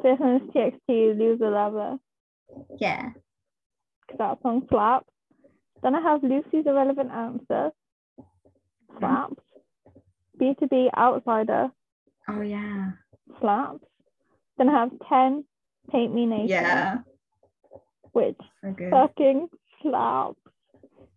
First 0.02 0.20
one 0.20 0.50
TXT 0.50 1.16
Lose 1.20 1.38
the 1.38 1.52
Lover, 1.52 2.00
Yeah. 2.80 3.12
because 4.02 4.18
that 4.18 4.42
song 4.42 4.66
slaps. 4.68 5.12
Then 5.84 5.96
I 5.96 6.02
have 6.02 6.24
Lucy's 6.24 6.66
Irrelevant 6.66 7.12
Answer, 7.12 7.72
slaps. 9.00 9.36
B2B 10.42 10.90
Outsider, 10.98 11.70
Oh 12.28 12.42
yeah. 12.42 12.92
slaps. 13.40 13.84
Then 14.58 14.70
I 14.70 14.80
have 14.82 14.92
10 15.08 15.46
Paint 15.92 16.14
Me 16.14 16.26
Naked, 16.26 16.50
Yeah. 16.50 16.98
which 18.12 18.38
So 18.62 18.72
good. 18.72 18.92
fucking 18.92 19.48
slaps. 19.82 20.40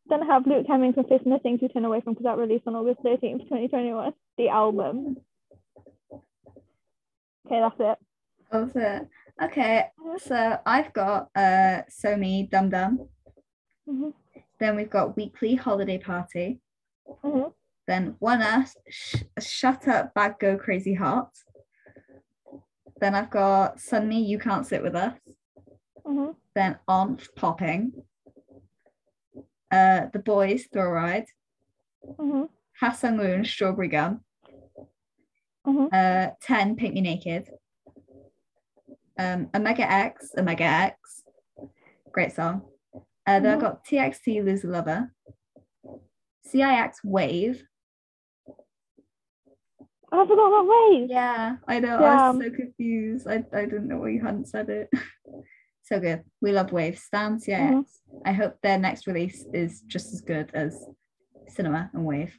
Then 0.09 0.23
I 0.23 0.27
have 0.27 0.47
Luke 0.47 0.66
Hemmings 0.68 0.94
and 0.97 1.07
Fifth 1.09 1.27
Missing 1.27 1.59
to 1.59 1.68
Turn 1.68 1.85
Away 1.85 2.01
From 2.01 2.14
because 2.14 2.25
that 2.25 2.38
released 2.38 2.66
on 2.66 2.75
August 2.77 3.01
13th, 3.05 3.40
2021, 3.49 4.12
the 4.38 4.49
album. 4.49 5.16
Okay, 7.47 7.61
that's 7.61 7.77
it. 7.81 7.99
That's 8.53 8.73
it. 8.77 9.09
Okay, 9.42 9.87
so 10.18 10.59
I've 10.66 10.92
got 10.92 11.29
uh 11.35 11.83
Somi 11.90 12.49
Dum 12.51 12.71
Dum. 12.71 13.09
hmm 13.88 14.11
Then 14.61 14.77
we've 14.77 14.90
got 14.90 15.16
Weekly 15.16 15.55
Holiday 15.55 15.99
Party. 15.99 16.59
hmm 17.23 17.49
Then 17.87 18.16
ONEUS, 18.21 18.75
sh- 18.88 19.23
Shut 19.40 19.87
Up, 19.88 20.14
Bad 20.14 20.37
Go 20.40 20.57
Crazy 20.57 20.94
Heart. 20.94 21.31
Then 23.01 23.14
I've 23.14 23.31
got 23.31 23.81
Suddenly 23.81 24.18
You 24.18 24.38
Can't 24.38 24.66
Sit 24.66 24.83
With 24.83 24.94
Us. 24.97 25.14
hmm 26.05 26.31
Then 26.55 26.79
On 26.88 27.18
Popping. 27.37 27.92
Uh, 29.71 30.07
THE 30.12 30.18
BOYZ, 30.18 30.73
Throw 30.73 30.90
Ride. 30.90 31.27
hmm 32.18 32.44
Ha 32.81 32.92
Sung-woon, 32.92 33.44
Strawberry 33.44 33.88
Gum. 33.88 34.21
hmm 35.64 35.87
Uh, 35.92 36.29
10, 36.42 36.77
Paint 36.77 36.94
Me 36.94 37.01
Naked. 37.01 37.51
Um, 39.18 39.51
Omega 39.55 39.83
X, 39.90 40.31
Omega 40.38 40.64
X. 40.64 41.23
Great 42.12 42.33
song. 42.33 42.62
Uh, 43.29 43.41
then 43.41 43.53
I've 43.53 43.59
Mhm. 43.59 43.61
got 43.61 43.85
TXT, 43.85 44.41
Lose 44.41 44.64
a 44.64 44.69
Lover. 44.69 45.12
CIX, 46.47 47.05
Wave. 47.05 47.62
I 50.11 50.27
forgot 50.27 50.49
about 50.49 50.67
Wave. 50.67 51.11
Yeah, 51.11 51.59
I 51.67 51.79
know. 51.79 51.99
I 51.99 52.31
was 52.31 52.43
so 52.43 52.51
confused. 52.51 53.29
I, 53.29 53.45
I 53.53 53.67
didn't 53.67 53.88
know 53.88 53.99
why 53.99 54.09
you 54.09 54.23
hadn't 54.23 54.49
said 54.49 54.71
it. 54.71 54.88
so 55.83 56.01
good. 56.01 56.25
We 56.41 56.53
love 56.53 56.73
Wave. 56.73 56.99
Stan 56.99 57.38
CIX. 57.38 57.61
Mhm. 57.61 57.85
I 58.25 58.33
hope 58.33 58.57
their 58.62 58.79
next 58.79 59.07
release 59.07 59.45
is 59.53 59.83
just 59.83 60.14
as 60.14 60.23
good 60.23 60.51
as 60.55 60.87
Cinema 61.49 61.91
and 61.93 62.07
Wave. 62.07 62.35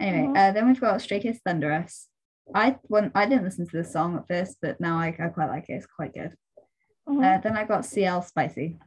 Anyway, 0.00 0.28
Mhm. 0.28 0.36
uh, 0.38 0.52
then 0.52 0.68
we've 0.68 0.80
got 0.80 1.02
Stray 1.02 1.20
Kids 1.20 1.40
Thunderous. 1.44 2.08
I 2.54 2.78
when 2.84 3.12
I 3.14 3.26
didn't 3.26 3.44
listen 3.44 3.66
to 3.68 3.76
the 3.76 3.84
song 3.84 4.16
at 4.16 4.26
first, 4.26 4.56
but 4.62 4.80
now 4.80 4.96
I, 4.98 5.08
I 5.08 5.28
quite 5.28 5.50
like 5.50 5.68
it. 5.68 5.74
It's 5.74 5.86
quite 5.86 6.14
good. 6.14 6.34
Mhm. 7.06 7.22
Uh, 7.22 7.38
then 7.42 7.58
I 7.58 7.64
got 7.64 7.84
CL 7.84 8.22
Spicy. 8.22 8.78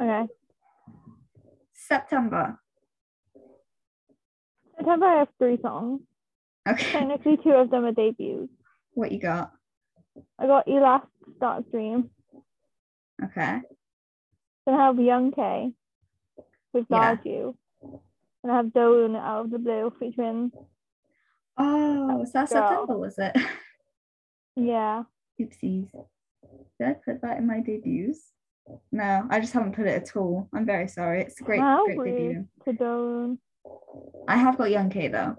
Okay. 0.00 0.26
September. 1.72 2.58
September 4.76 5.06
I 5.06 5.18
have 5.20 5.28
three 5.38 5.58
songs. 5.60 6.02
Okay. 6.68 6.92
Technically 6.92 7.36
two 7.38 7.50
of 7.50 7.70
them 7.70 7.84
are 7.84 7.92
debuts. 7.92 8.50
what 8.92 9.10
you 9.12 9.20
got? 9.20 9.52
I 10.38 10.46
got 10.46 10.68
E'LAST 10.68 11.06
Dark 11.40 11.70
Dream. 11.70 12.10
Okay. 13.22 13.60
Then 14.66 14.74
I 14.74 14.86
have 14.86 14.98
Young 15.00 15.32
K. 15.32 15.72
with 16.72 16.86
Yeah. 16.90 17.16
You. 17.24 17.56
And 18.42 18.52
I 18.52 18.56
have 18.56 18.72
Dawn 18.72 19.16
out 19.16 19.46
of 19.46 19.50
the 19.50 19.58
blue 19.58 19.92
featuring 19.98 20.52
Oh, 21.60 22.16
was 22.18 22.32
that 22.32 22.48
Girl. 22.50 22.68
September? 22.68 22.98
Was 22.98 23.18
it? 23.18 23.36
yeah. 24.56 25.02
Oopsies. 25.40 25.90
Did 26.78 26.86
I 26.88 26.92
put 27.04 27.20
that 27.22 27.38
in 27.38 27.46
my 27.48 27.60
debuts? 27.60 28.32
No, 28.92 29.26
I 29.30 29.40
just 29.40 29.52
haven't 29.52 29.74
put 29.74 29.86
it 29.86 30.02
at 30.02 30.16
all. 30.16 30.48
I'm 30.52 30.66
very 30.66 30.88
sorry. 30.88 31.22
It's 31.22 31.40
a 31.40 31.44
great, 31.44 31.60
great 31.60 31.98
rude 31.98 32.04
debut. 32.16 32.48
to 32.64 32.72
Dawn. 32.72 33.38
I 34.26 34.36
have 34.36 34.58
got 34.58 34.70
Young 34.70 34.90
K 34.90 35.08
though, 35.08 35.36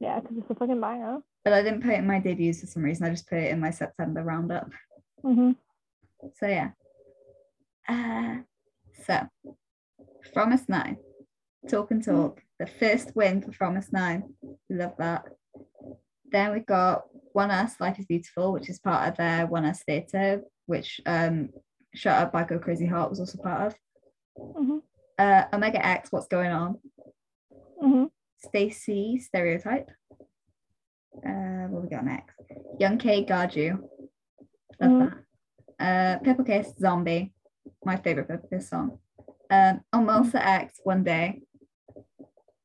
Yeah, 0.00 0.20
because 0.20 0.36
it's 0.38 0.50
a 0.50 0.54
fucking 0.54 0.80
banger. 0.80 1.18
but 1.44 1.52
I 1.52 1.62
didn't 1.62 1.82
put 1.82 1.90
it 1.92 1.98
in 1.98 2.06
my 2.06 2.18
debuts 2.20 2.60
for 2.60 2.66
some 2.66 2.82
reason. 2.82 3.06
I 3.06 3.10
just 3.10 3.28
put 3.28 3.38
it 3.38 3.50
in 3.50 3.60
my 3.60 3.70
September 3.70 4.22
roundup. 4.22 4.70
hmm 5.22 5.52
So 6.38 6.46
yeah. 6.46 6.70
Uh, 7.88 8.38
so 9.06 9.20
From 10.32 10.52
Us 10.52 10.68
Nine, 10.68 10.96
Talk 11.68 11.90
and 11.90 12.02
Talk, 12.04 12.40
the 12.58 12.66
first 12.66 13.14
win 13.14 13.42
for 13.42 13.52
From 13.52 13.76
Us 13.76 13.92
Nine. 13.92 14.22
Love 14.70 14.94
that. 14.98 15.24
Then 16.30 16.52
we've 16.52 16.66
got 16.66 17.04
ONEUS, 17.36 17.78
Life 17.80 17.98
is 17.98 18.06
Beautiful, 18.06 18.52
which 18.52 18.68
is 18.70 18.78
part 18.78 19.08
of 19.08 19.16
their 19.16 19.46
ONEUS 19.46 19.82
Theatre, 19.84 20.42
which 20.66 21.00
um, 21.06 21.50
Shut 21.94 22.20
Up 22.20 22.32
by 22.32 22.44
Go 22.44 22.58
Crazy 22.58 22.86
Heart 22.86 23.10
was 23.10 23.20
also 23.20 23.38
part 23.38 23.72
of. 23.72 23.74
hmm 24.56 24.78
Uh, 25.18 25.44
Omega 25.52 25.84
X, 25.84 26.10
What's 26.10 26.26
Going 26.26 26.50
On? 26.50 26.78
hmm 27.80 28.04
STAYC, 28.44 29.20
Stereotype. 29.22 29.90
Uh, 31.26 31.66
what 31.68 31.82
we 31.82 31.88
got 31.88 32.04
next? 32.04 32.34
Young 32.78 32.98
K, 32.98 33.24
Guard 33.24 33.54
You. 33.54 33.88
Love 34.80 34.90
Mhm. 34.90 35.14
that. 35.78 36.18
Uh, 36.18 36.18
Purple 36.24 36.44
Kiss, 36.44 36.74
Zombie. 36.78 37.32
My 37.84 37.96
favorite 37.96 38.28
Purple 38.28 38.48
Kiss 38.48 38.68
song. 38.68 38.98
Um, 39.50 39.82
on 39.92 40.04
Melissa 40.06 40.44
X, 40.46 40.80
One 40.82 41.04
Day. 41.04 41.42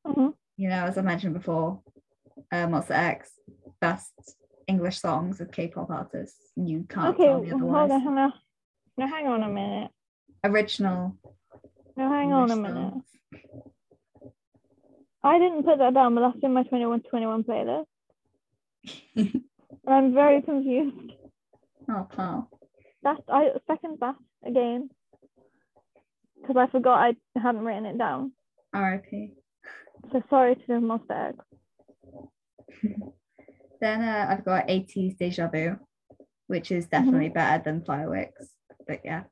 hmm 0.04 0.30
You 0.56 0.68
know, 0.68 0.84
as 0.86 0.98
I 0.98 1.02
mentioned 1.02 1.34
before, 1.34 1.82
uh, 2.52 2.82
X, 2.90 3.38
best 3.80 4.12
English 4.66 4.98
songs 5.00 5.40
of 5.40 5.50
K-pop 5.52 5.88
artists. 5.90 6.50
You 6.56 6.84
can't 6.88 7.14
Okay, 7.14 7.26
tell 7.28 7.40
me 7.40 7.48
hold 7.50 7.62
otherwise. 7.62 7.90
on. 7.92 8.32
No, 9.00 9.06
hang 9.06 9.26
on 9.28 9.42
a 9.42 9.48
minute. 9.48 9.90
Original. 10.44 11.16
No, 11.96 12.10
hang 12.10 12.34
on 12.34 12.50
a 12.50 12.56
minute. 12.56 13.02
I 15.22 15.38
didn't 15.38 15.62
put 15.62 15.78
that 15.78 15.94
down, 15.94 16.14
but 16.14 16.20
that's 16.20 16.44
in 16.44 16.52
my 16.52 16.64
21 16.64 17.00
21 17.08 17.44
playlist. 17.44 17.86
And 19.16 19.42
I'm 19.86 20.12
very 20.12 20.42
confused. 20.42 21.12
oh, 21.88 22.06
pal. 22.14 22.50
That's 23.02 23.22
I 23.26 23.52
second 23.66 23.96
that 24.00 24.16
again 24.44 24.90
because 26.38 26.58
I 26.58 26.66
forgot 26.70 27.00
I 27.00 27.40
hadn't 27.40 27.64
written 27.64 27.86
it 27.86 27.96
down. 27.96 28.32
R.I.P. 28.74 29.32
So 30.12 30.22
sorry 30.28 30.56
to 30.56 30.62
the 30.68 30.74
Monsta 30.74 31.30
X. 31.30 31.38
Then 33.80 34.02
uh, 34.02 34.26
I've 34.28 34.44
got 34.44 34.68
ATEEZ 34.68 35.16
Deja 35.16 35.48
Vu, 35.48 35.78
which 36.48 36.70
is 36.70 36.86
definitely 36.86 37.30
better 37.30 37.62
than 37.64 37.82
Fireworks. 37.82 38.59
But 38.90 39.02
yeah. 39.04 39.22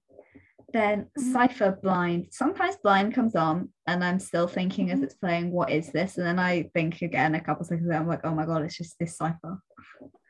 Then 0.72 1.10
Mhm. 1.18 1.32
Cypher 1.32 1.72
Blind. 1.82 2.28
Sometimes 2.30 2.76
Blind 2.76 3.12
comes 3.12 3.34
on 3.34 3.72
and 3.88 4.04
I'm 4.04 4.20
still 4.20 4.46
thinking 4.46 4.92
as 4.92 5.00
Mhm. 5.00 5.02
it's 5.04 5.14
playing, 5.14 5.50
what 5.50 5.70
is 5.70 5.90
this? 5.90 6.16
And 6.16 6.24
then 6.26 6.38
I 6.38 6.70
think 6.74 7.02
again 7.02 7.34
a 7.34 7.40
couple 7.40 7.64
seconds 7.64 7.88
later, 7.88 8.00
I'm 8.00 8.06
like, 8.06 8.20
oh 8.24 8.34
my 8.34 8.46
god, 8.46 8.62
it's 8.62 8.76
just 8.76 8.96
this 9.00 9.16
Cypher. 9.16 9.58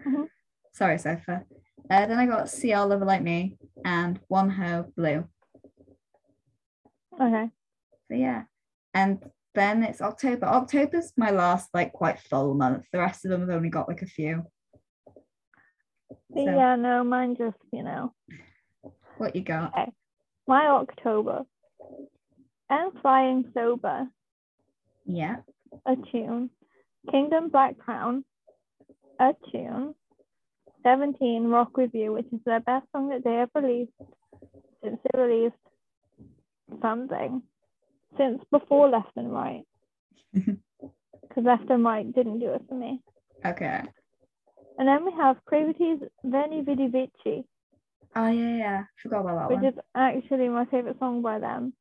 Mhm. 0.07 0.29
Sorry, 0.73 0.97
Cypher. 0.97 1.45
Uh, 1.91 2.07
then 2.07 2.19
I 2.19 2.25
got 2.25 2.49
CL 2.49 2.87
Lover 2.89 3.05
Like 3.05 3.23
Me 3.23 3.59
and 3.85 4.19
Wonho 4.33 4.95
Blue. 4.95 5.29
Okay. 7.21 7.51
So 8.09 8.15
yeah. 8.15 8.45
And 8.95 9.23
then 9.55 9.83
it's 9.83 10.01
October. 10.01 10.47
October's 10.47 11.13
my 11.19 11.31
last 11.31 11.69
like 11.75 11.93
quite 11.93 12.19
full 12.21 12.55
month. 12.55 12.87
The 12.93 12.99
rest 13.01 13.27
of 13.27 13.31
them 13.31 13.41
have 13.43 13.51
only 13.51 13.69
got 13.69 13.89
like 13.89 14.01
a 14.01 14.07
few. 14.07 14.47
So- 16.35 16.45
yeah, 16.45 16.77
no, 16.77 17.05
mine 17.05 17.35
just, 17.35 17.59
you 17.73 17.83
know, 17.83 18.15
What 19.19 19.35
you 19.37 19.43
got? 19.43 19.73
my 20.47 20.67
October. 20.67 21.45
And 22.71 22.93
Flying 23.01 23.51
Sober, 23.55 24.07
Yeah. 25.07 25.37
a 25.87 25.97
tune. 25.97 26.51
Kingdom 27.11 27.49
Black 27.49 27.79
Crown, 27.79 28.25
a 29.19 29.35
tune. 29.51 29.95
17 30.83 31.49
Rock 31.49 31.73
You, 31.93 32.13
which 32.13 32.27
is 32.33 32.41
their 32.45 32.61
best 32.61 32.87
song 32.93 33.09
that 33.09 33.25
they 33.25 33.35
have 33.35 33.51
released 33.55 33.93
since 34.83 34.99
they 35.13 35.21
released 35.21 35.57
something. 36.81 37.43
Since 38.17 38.43
before 38.51 38.89
Left 38.89 39.11
and 39.17 39.33
Right. 39.33 39.65
Because 41.29 41.45
Left 41.45 41.69
and 41.71 41.85
Right 41.85 42.11
didn't 42.15 42.39
do 42.39 42.53
it 42.53 42.63
for 42.69 42.75
me. 42.75 43.03
Okay. 43.45 43.83
And 44.79 44.89
then 44.89 45.05
we 45.05 45.13
have 45.13 45.45
Cravity's 45.45 45.99
Veni 46.25 46.63
Vidi 46.63 46.87
Vici, 46.87 47.45
Oh 48.21 48.29
yeah, 48.31 48.57
yeah. 48.57 48.85
Forgot 49.03 49.21
about 49.21 49.39
that 49.39 49.49
which 49.51 49.63
one. 49.63 49.73
is 49.73 49.79
actually 49.95 50.49
my 50.49 50.65
favorite 50.67 50.99
song 50.99 51.23
by 51.23 51.39
them. 51.39 51.73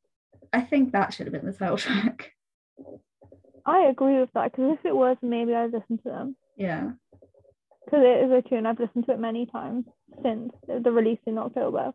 I 0.52 0.60
think 0.60 0.92
that 0.92 1.12
should 1.12 1.26
have 1.26 1.32
been 1.32 1.46
the 1.46 1.52
title 1.52 1.76
track. 1.76 2.30
I 3.66 3.80
agree 3.86 4.20
with 4.20 4.30
that 4.34 4.52
because 4.52 4.78
if 4.78 4.86
it 4.86 4.94
was, 4.96 5.16
maybe 5.20 5.52
I'd 5.54 5.72
listen 5.72 5.98
to 5.98 6.04
them 6.08 6.36
Yeah. 6.56 6.92
because 7.84 8.00
it 8.04 8.24
is 8.24 8.30
a 8.32 8.48
tune. 8.48 8.66
I've 8.66 8.78
listened 8.78 9.06
to 9.06 9.12
it 9.12 9.18
many 9.18 9.46
times 9.46 9.84
since 10.22 10.52
the 10.66 10.92
release 10.92 11.18
in 11.26 11.38
October. 11.38 11.92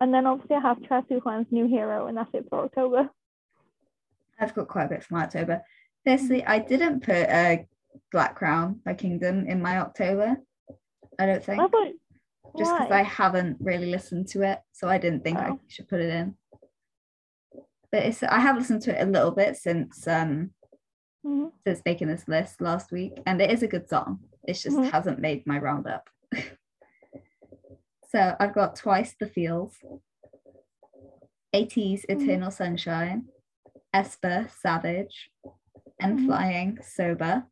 And 0.00 0.12
then 0.12 0.26
obviously 0.26 0.56
I 0.56 0.60
have 0.60 0.78
Trasu 0.78 1.22
Kwan's 1.22 1.46
New 1.50 1.66
Hero, 1.68 2.06
and 2.06 2.16
that's 2.16 2.30
it 2.34 2.46
for 2.50 2.64
October. 2.64 3.08
I've 4.40 4.54
got 4.54 4.68
quite 4.68 4.84
a 4.86 4.88
bit 4.88 5.04
from 5.04 5.18
October. 5.18 5.62
Firstly, 6.04 6.44
I 6.44 6.58
didn't 6.58 7.02
put 7.04 7.28
uh, 7.28 7.56
Black 8.12 8.34
Crown 8.36 8.80
by 8.84 8.94
Kingdom 8.94 9.46
in 9.46 9.62
my 9.62 9.78
October. 9.78 10.36
I 11.18 11.26
don't 11.26 11.42
think. 11.44 11.60
I 11.60 11.68
thought, 11.68 11.92
Just 12.56 12.72
because? 12.76 12.90
I 12.92 13.02
haven't 13.02 13.56
really 13.60 13.86
listened 13.86 14.28
to 14.28 14.42
it. 14.42 14.60
So 14.72 14.88
I 14.88 14.98
didn't 14.98 15.22
think 15.24 15.38
I 15.38 15.50
Oh. 15.50 15.60
should 15.68 15.88
put 15.88 16.00
it 16.00 16.10
in. 16.10 16.36
But 17.92 18.04
it's 18.04 18.22
I 18.22 18.40
have 18.40 18.56
listened 18.56 18.82
to 18.82 18.98
it 18.98 19.02
a 19.06 19.10
little 19.10 19.30
bit 19.30 19.56
since 19.56 20.06
um 20.08 20.52
Mhm. 21.24 21.52
since 21.66 21.82
making 21.84 22.08
this 22.08 22.28
list 22.28 22.60
last 22.60 22.92
week. 22.92 23.12
And 23.26 23.40
it 23.40 23.50
is 23.50 23.62
a 23.62 23.68
good 23.68 23.88
song. 23.88 24.20
It 24.44 24.54
just 24.54 24.76
Mhm. 24.76 24.90
hasn't 24.90 25.18
made 25.18 25.46
my 25.46 25.58
roundup. 25.58 26.08
so 28.10 28.36
I've 28.38 28.54
got 28.54 28.76
twice 28.76 29.14
the 29.18 29.26
feels. 29.26 29.76
ATEEZ 31.54 32.04
Mhm. 32.06 32.22
Eternal 32.22 32.50
Sunshine, 32.50 33.28
aespa 33.94 34.50
Savage, 34.50 35.30
and 36.00 36.18
Mhm. 36.18 36.26
Flying 36.26 36.82
Sober. 36.82 37.46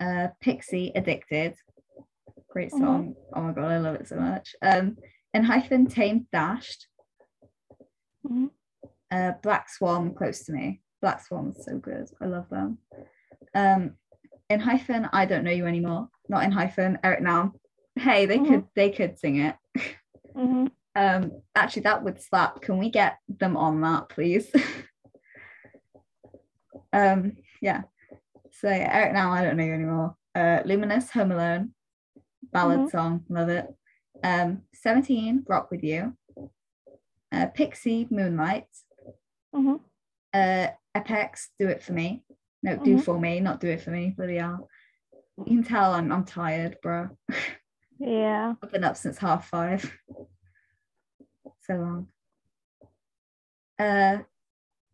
Uh, 0.00 0.28
PIXY 0.40 0.92
Addicted. 0.94 1.56
Great 2.56 2.72
Mhm. 2.72 2.78
song. 2.78 3.14
Oh 3.34 3.42
my 3.42 3.52
god, 3.52 3.70
I 3.70 3.76
love 3.76 3.96
it 3.96 4.08
so 4.08 4.16
much. 4.16 4.56
Um, 4.62 4.96
ENHYPEN 5.34 5.88
tame 5.90 6.26
Dashed. 6.32 6.86
Mhm. 8.26 8.50
Uh, 9.10 9.32
Black 9.42 9.68
Swan 9.68 10.14
Close 10.14 10.46
to 10.46 10.52
Me. 10.54 10.80
Black 11.02 11.20
Swan's 11.20 11.62
so 11.62 11.76
good. 11.76 12.08
I 12.18 12.24
love 12.24 12.48
them. 12.48 12.78
Um, 13.54 13.98
ENHYPEN, 14.48 15.10
I 15.12 15.26
don't 15.26 15.44
know 15.44 15.50
you 15.50 15.66
anymore. 15.66 16.08
Not 16.30 16.44
ENHYPEN, 16.44 16.98
Eric 17.04 17.20
Nam. 17.20 17.60
Hey, 17.94 18.24
they 18.24 18.38
Mhm. 18.38 18.48
could 18.48 18.64
they 18.74 18.90
could 18.90 19.18
sing 19.18 19.36
it. 19.36 19.56
Mhm. 20.34 20.70
Um, 20.96 21.42
actually, 21.54 21.82
that 21.82 22.02
would 22.04 22.22
slap. 22.22 22.62
Can 22.62 22.78
we 22.78 22.88
get 22.88 23.18
them 23.28 23.54
on 23.58 23.82
that, 23.82 24.08
please? 24.08 24.50
um, 26.94 27.36
yeah. 27.60 27.82
So 28.52 28.70
yeah, 28.70 28.88
Eric 28.90 29.12
Nam, 29.12 29.30
I 29.30 29.44
don't 29.44 29.58
know 29.58 29.64
you 29.64 29.74
anymore. 29.74 30.16
Uh, 30.34 30.62
Luminous, 30.64 31.10
Home 31.10 31.32
Alone, 31.32 31.74
ballad 32.56 32.80
Mhm. 32.80 32.90
song, 32.90 33.24
love 33.28 33.50
it. 33.50 33.66
Um, 34.24 34.62
17, 34.72 35.44
Rock 35.46 35.70
with 35.70 35.84
You. 35.84 36.16
Uh, 37.30 37.48
PIXY, 37.54 38.10
Moonlight. 38.10 38.68
Mhm. 39.54 39.80
Uh, 40.32 40.68
Apex, 40.94 41.50
Do 41.58 41.68
It 41.68 41.82
For 41.82 41.92
Me. 41.92 42.24
No, 42.62 42.76
Do 42.76 42.96
Mhm. 42.96 43.04
For 43.04 43.20
Me, 43.20 43.40
not 43.40 43.60
Do 43.60 43.68
It 43.68 43.82
For 43.82 43.90
Me, 43.90 44.14
bloody 44.16 44.36
hell. 44.36 44.70
You 45.36 45.44
can 45.44 45.64
tell 45.64 45.92
I'm, 45.92 46.10
I'm 46.10 46.24
tired, 46.24 46.78
bro. 46.80 47.10
Yeah. 47.98 48.54
I've 48.62 48.72
been 48.72 48.84
up 48.84 48.96
since 48.96 49.18
half 49.18 49.48
five. 49.48 49.82
so 51.60 51.74
long. 51.74 52.08
Uh, 53.78 54.22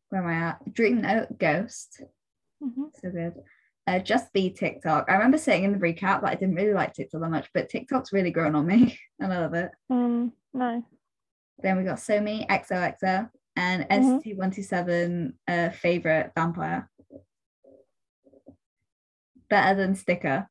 where 0.09 0.21
am 0.23 0.27
I 0.27 0.35
at? 0.49 0.73
Dream 0.75 1.01
Note, 1.01 1.39
Ghost. 1.39 2.01
Mhm. 2.61 2.91
So 2.97 3.11
good. 3.13 3.35
Uh, 3.87 3.99
JUST 3.99 4.33
B 4.33 4.51
TikTok. 4.51 5.07
I 5.09 5.15
remember 5.15 5.39
saying 5.39 5.65
in 5.65 5.73
the 5.73 5.79
recap 5.79 6.21
that 6.21 6.31
I 6.31 6.35
didn't 6.37 6.55
really 6.55 6.73
like 6.73 6.93
TikTok 6.95 7.21
that 7.21 7.31
much, 7.31 7.49
but 7.53 7.69
TikTok's 7.69 8.13
really 8.13 8.31
grown 8.31 8.55
on 8.55 8.67
me, 8.67 8.97
and 9.21 9.33
I 9.33 9.41
love 9.41 9.55
it. 9.55 9.71
Um. 9.91 10.33
Nice. 10.55 10.83
Then 11.59 11.79
we 11.79 11.85
got 11.85 11.97
Somi, 11.99 12.47
XOXO, 12.49 13.29
and 13.57 13.89
Mhm. 13.89 14.23
ST127 14.23 15.33
uh, 15.49 15.71
favorite 15.71 16.33
vampire. 16.37 16.89
Better 19.49 19.77
than 19.77 19.95
Sticker. 19.95 20.49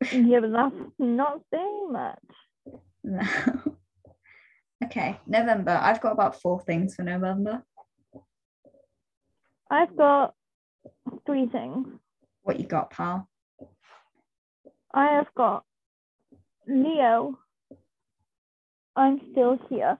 Yeah, 0.12 0.40
but 0.40 0.50
that's 0.50 0.74
not 0.98 1.42
saying 1.54 1.92
much. 1.92 2.18
No. 3.04 3.22
okay, 4.84 5.20
November. 5.28 5.78
I've 5.80 6.00
got 6.00 6.10
about 6.12 6.40
four 6.40 6.60
things 6.60 6.96
for 6.96 7.02
November. 7.04 7.62
I've 9.70 9.96
got 9.96 10.34
three 11.24 11.46
things. 11.46 11.86
What 12.42 12.58
you 12.60 12.66
got, 12.66 12.90
pal? 12.90 13.28
I 14.94 15.06
have 15.14 15.28
got 15.34 15.64
Leo. 16.66 17.38
I'm 18.94 19.20
still 19.32 19.58
here, 19.70 19.98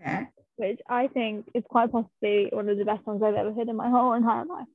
Okay. 0.00 0.28
which 0.56 0.80
I 0.88 1.08
think 1.08 1.46
is 1.52 1.64
quite 1.68 1.90
possibly 1.90 2.48
one 2.52 2.68
of 2.68 2.78
the 2.78 2.84
best 2.84 3.04
songs 3.04 3.22
I've 3.24 3.34
ever 3.34 3.52
heard 3.52 3.68
in 3.68 3.74
my 3.76 3.90
whole 3.90 4.12
entire 4.12 4.44
life. 4.44 4.68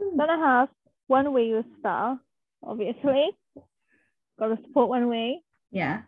Hmm. 0.00 0.16
Then 0.16 0.30
I 0.30 0.36
have 0.38 0.68
ONEWE 1.10 1.56
with 1.56 1.66
Star, 1.80 2.20
obviously. 2.62 3.30
Gotta 4.38 4.56
support 4.64 4.88
ONEWE. 4.90 5.40
Yeah. 5.72 6.02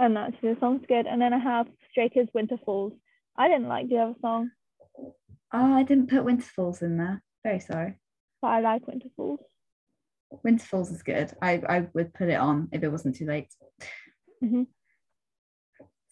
And 0.00 0.16
that's 0.16 0.34
the 0.42 0.56
song's 0.58 0.84
good. 0.88 1.06
And 1.06 1.22
then 1.22 1.32
I 1.32 1.38
have 1.38 1.68
Stray 1.92 2.08
Kids 2.08 2.30
Winter 2.34 2.56
Falls. 2.64 2.92
I 3.36 3.46
didn't 3.48 3.68
like 3.68 3.88
the 3.88 3.98
other 3.98 4.14
song, 4.20 4.50
Oh, 5.52 5.74
I 5.74 5.82
didn't 5.84 6.10
put 6.10 6.24
Winter 6.24 6.44
Falls 6.44 6.82
in 6.82 6.98
there. 6.98 7.22
Very 7.44 7.60
sorry. 7.60 7.94
but 8.42 8.48
I 8.48 8.60
like 8.60 8.86
Winter 8.86 9.08
Falls. 9.16 9.40
Winter 10.44 10.64
Falls 10.66 10.90
is 10.90 11.02
good. 11.02 11.32
I, 11.40 11.62
I 11.68 11.88
would 11.94 12.12
put 12.14 12.28
it 12.28 12.34
on 12.38 12.68
if 12.72 12.82
it 12.82 12.88
wasn't 12.90 13.16
too 13.16 13.26
late. 13.26 13.52
Mhm. 14.42 14.66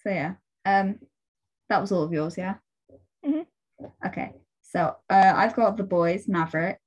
So 0.03 0.11
yeah. 0.11 0.35
Um 0.65 0.99
that 1.69 1.81
was 1.81 1.93
all 1.93 2.03
of 2.05 2.13
yours, 2.13 2.37
yeah? 2.39 2.57
Mhm. 3.25 3.47
Okay. 4.07 4.33
So 4.63 4.97
uh 5.11 5.33
I've 5.37 5.55
got 5.55 5.77
THE 5.77 5.85
BOYZ, 5.85 6.29
Maverick, 6.29 6.81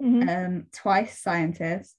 Mhm. 0.00 0.28
um, 0.28 0.66
Twice 0.72 1.18
Scientist, 1.18 1.96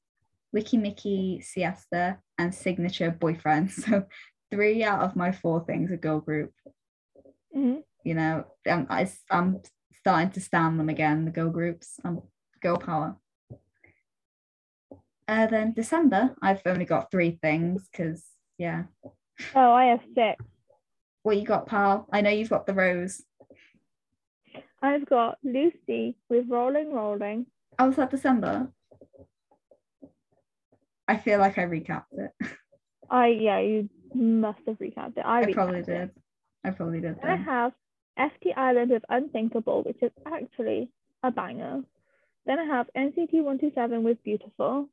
Weki 0.56 0.80
Meki 0.80 1.44
Siesta, 1.44 2.20
and 2.38 2.54
Signature 2.56 3.12
Boyfriend. 3.12 3.72
So 3.84 4.06
three 4.52 4.84
out 4.84 5.02
of 5.02 5.16
my 5.16 5.32
four 5.32 5.64
things 5.66 5.92
are 5.92 5.98
girl 5.98 6.22
group. 6.22 6.54
Mhm. 7.56 7.84
You 8.04 8.14
know, 8.16 8.46
I'm, 8.66 8.88
I, 8.90 9.12
I'm 9.30 9.62
starting 10.10 10.32
to 10.32 10.42
stand 10.42 10.80
them 10.80 10.90
again, 10.90 11.24
the 11.26 11.30
girl 11.30 11.52
groups. 11.52 12.00
and 12.04 12.24
girl 12.64 12.78
power. 12.78 13.16
Uh, 15.28 15.46
then 15.46 15.72
December, 15.74 16.36
I've 16.42 16.64
only 16.66 16.86
got 16.86 17.12
three 17.12 17.38
things 17.44 17.88
because, 17.92 18.26
yeah. 18.58 18.86
Oh, 19.54 19.72
I 19.72 19.86
have 19.86 20.02
six. 20.16 20.44
What 21.22 21.38
you 21.38 21.46
got, 21.46 21.68
pal? 21.68 22.08
I 22.12 22.22
know 22.22 22.32
you've 22.32 22.50
got 22.50 22.66
the 22.66 22.74
rose. 22.74 23.22
I've 24.82 25.06
got 25.06 25.38
Lucy 25.44 26.16
with 26.28 26.46
Rolling 26.50 26.92
Rolling. 26.92 27.46
Oh, 27.78 27.88
was 27.88 27.98
that 27.98 28.10
December? 28.10 28.70
I 31.08 31.18
feel 31.18 31.38
like 31.38 31.60
I 31.60 31.66
recapped 31.66 32.14
it. 32.14 32.32
I 33.12 33.28
yeah, 33.28 33.60
you 33.60 33.90
must 34.16 34.62
have 34.66 34.80
recapped 34.80 35.18
it. 35.18 35.26
I, 35.26 35.42
I 35.42 35.54
probably 35.54 35.84
did. 35.84 36.02
It. 36.02 36.12
I 36.64 36.72
probably 36.72 37.02
did. 37.02 37.18
I 37.24 37.36
have 37.36 37.74
FTISLAND 38.18 38.90
with 38.90 39.04
Unthinkable, 39.10 39.84
which 39.84 40.02
is 40.02 40.12
actually 40.26 40.90
a 41.24 41.32
banger. 41.32 41.84
Then 42.46 42.60
I 42.60 42.66
have 42.66 42.88
NCT 42.96 43.34
127 43.34 44.04
with 44.04 44.24
Beautiful. 44.24 44.88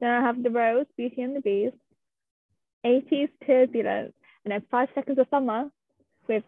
Then 0.00 0.10
I 0.10 0.20
have 0.22 0.42
The 0.42 0.50
Rose, 0.50 0.86
Beauty 0.96 1.22
and 1.22 1.36
the 1.36 1.40
Beast. 1.40 1.76
ATEEZ 2.84 3.28
Turbulence, 3.46 4.12
and 4.44 4.50
then 4.52 4.62
Five 4.70 4.88
Seconds 4.94 5.18
of 5.18 5.28
Summer 5.30 5.70
with 6.26 6.42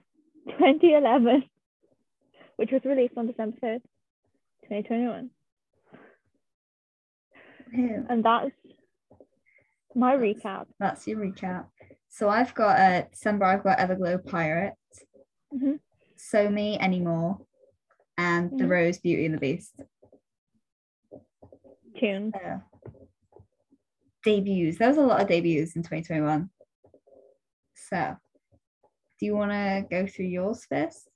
2011, 0.48 1.44
which 2.56 2.70
was 2.72 2.82
released 2.84 3.14
on 3.16 3.28
December 3.28 3.56
3rd, 3.62 3.82
2021. 4.68 5.30
Ew. 7.72 8.06
And 8.08 8.24
that's 8.24 8.50
my 9.94 10.16
That's- 10.16 10.36
recap. 10.44 10.66
That's 10.80 11.06
your 11.06 11.18
recap. 11.20 11.66
So 12.16 12.28
I've 12.28 12.54
got 12.54 12.78
uh 12.78 13.02
December, 13.10 13.44
I've 13.46 13.64
got 13.64 13.78
Everglow 13.78 14.24
Pirate, 14.24 14.74
Mhm. 15.52 15.80
Somi 16.16 16.78
Anymore, 16.80 17.44
and 18.16 18.52
The 18.56 18.64
Mhm. 18.66 18.70
Rose, 18.70 18.98
Beauty 19.00 19.26
and 19.26 19.34
the 19.34 19.38
Beast. 19.40 19.82
Tune. 21.98 22.32
Uh, 22.34 22.60
debuts. 24.24 24.78
There 24.78 24.88
was 24.88 24.96
a 24.96 25.02
lot 25.02 25.22
of 25.22 25.26
debuts 25.28 25.74
in 25.74 25.82
2021. 25.82 26.50
So 27.74 28.16
do 29.18 29.26
you 29.26 29.34
want 29.34 29.50
to 29.50 29.84
go 29.90 30.06
through 30.06 30.26
yours 30.26 30.64
first? 30.66 31.08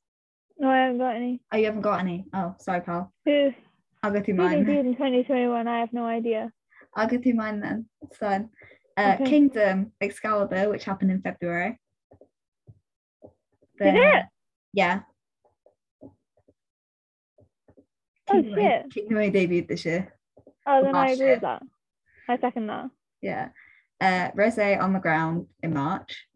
No, 0.59 0.69
I 0.69 0.79
haven't 0.79 0.99
got 0.99 1.15
any. 1.15 1.41
Oh, 1.53 1.57
you 1.59 1.67
haven't 1.67 1.83
got 1.83 2.01
any. 2.01 2.25
Oh, 2.33 2.57
sorry, 2.59 2.81
pal. 2.81 3.13
Who, 3.25 3.55
I'll 4.03 4.11
go 4.11 4.21
through 4.21 4.35
who 4.35 4.43
mine. 4.43 4.65
debuted 4.65 4.81
in 4.87 4.97
2021? 4.97 5.69
I 5.69 5.79
have 5.79 5.93
no 5.93 6.07
idea. 6.07 6.53
I'll 6.97 7.07
go 7.07 7.19
through 7.19 7.35
mine 7.35 7.61
then. 7.61 7.89
It's 8.03 8.17
fine. 8.17 8.51
Uh, 8.99 9.15
Okay. 9.15 9.25
Kingdom 9.31 9.93
Excalibur, 10.01 10.69
which 10.71 10.85
happened 10.85 11.13
in 11.13 11.23
February. 11.23 11.79
Did 13.81 13.95
it? 13.95 14.25
Yeah. 14.73 15.03
Oh, 16.03 16.11
Kingdom 18.33 18.53
only- 18.53 18.63
shit. 18.63 18.91
Kingdom 18.91 19.19
debuted 19.19 19.69
this 19.69 19.85
year. 19.85 20.13
Oh, 20.67 20.83
then 20.83 20.95
I 20.97 21.11
agree 21.13 21.27
year. 21.27 21.35
with 21.37 21.43
that. 21.43 21.63
I 22.29 22.39
second 22.39 22.67
that. 22.67 22.91
Yeah. 23.23 23.51
Uh, 24.01 24.31
Rose 24.35 24.59
on 24.59 24.93
the 24.93 24.99
ground 24.99 25.47
in 25.63 25.73
March. 25.75 26.27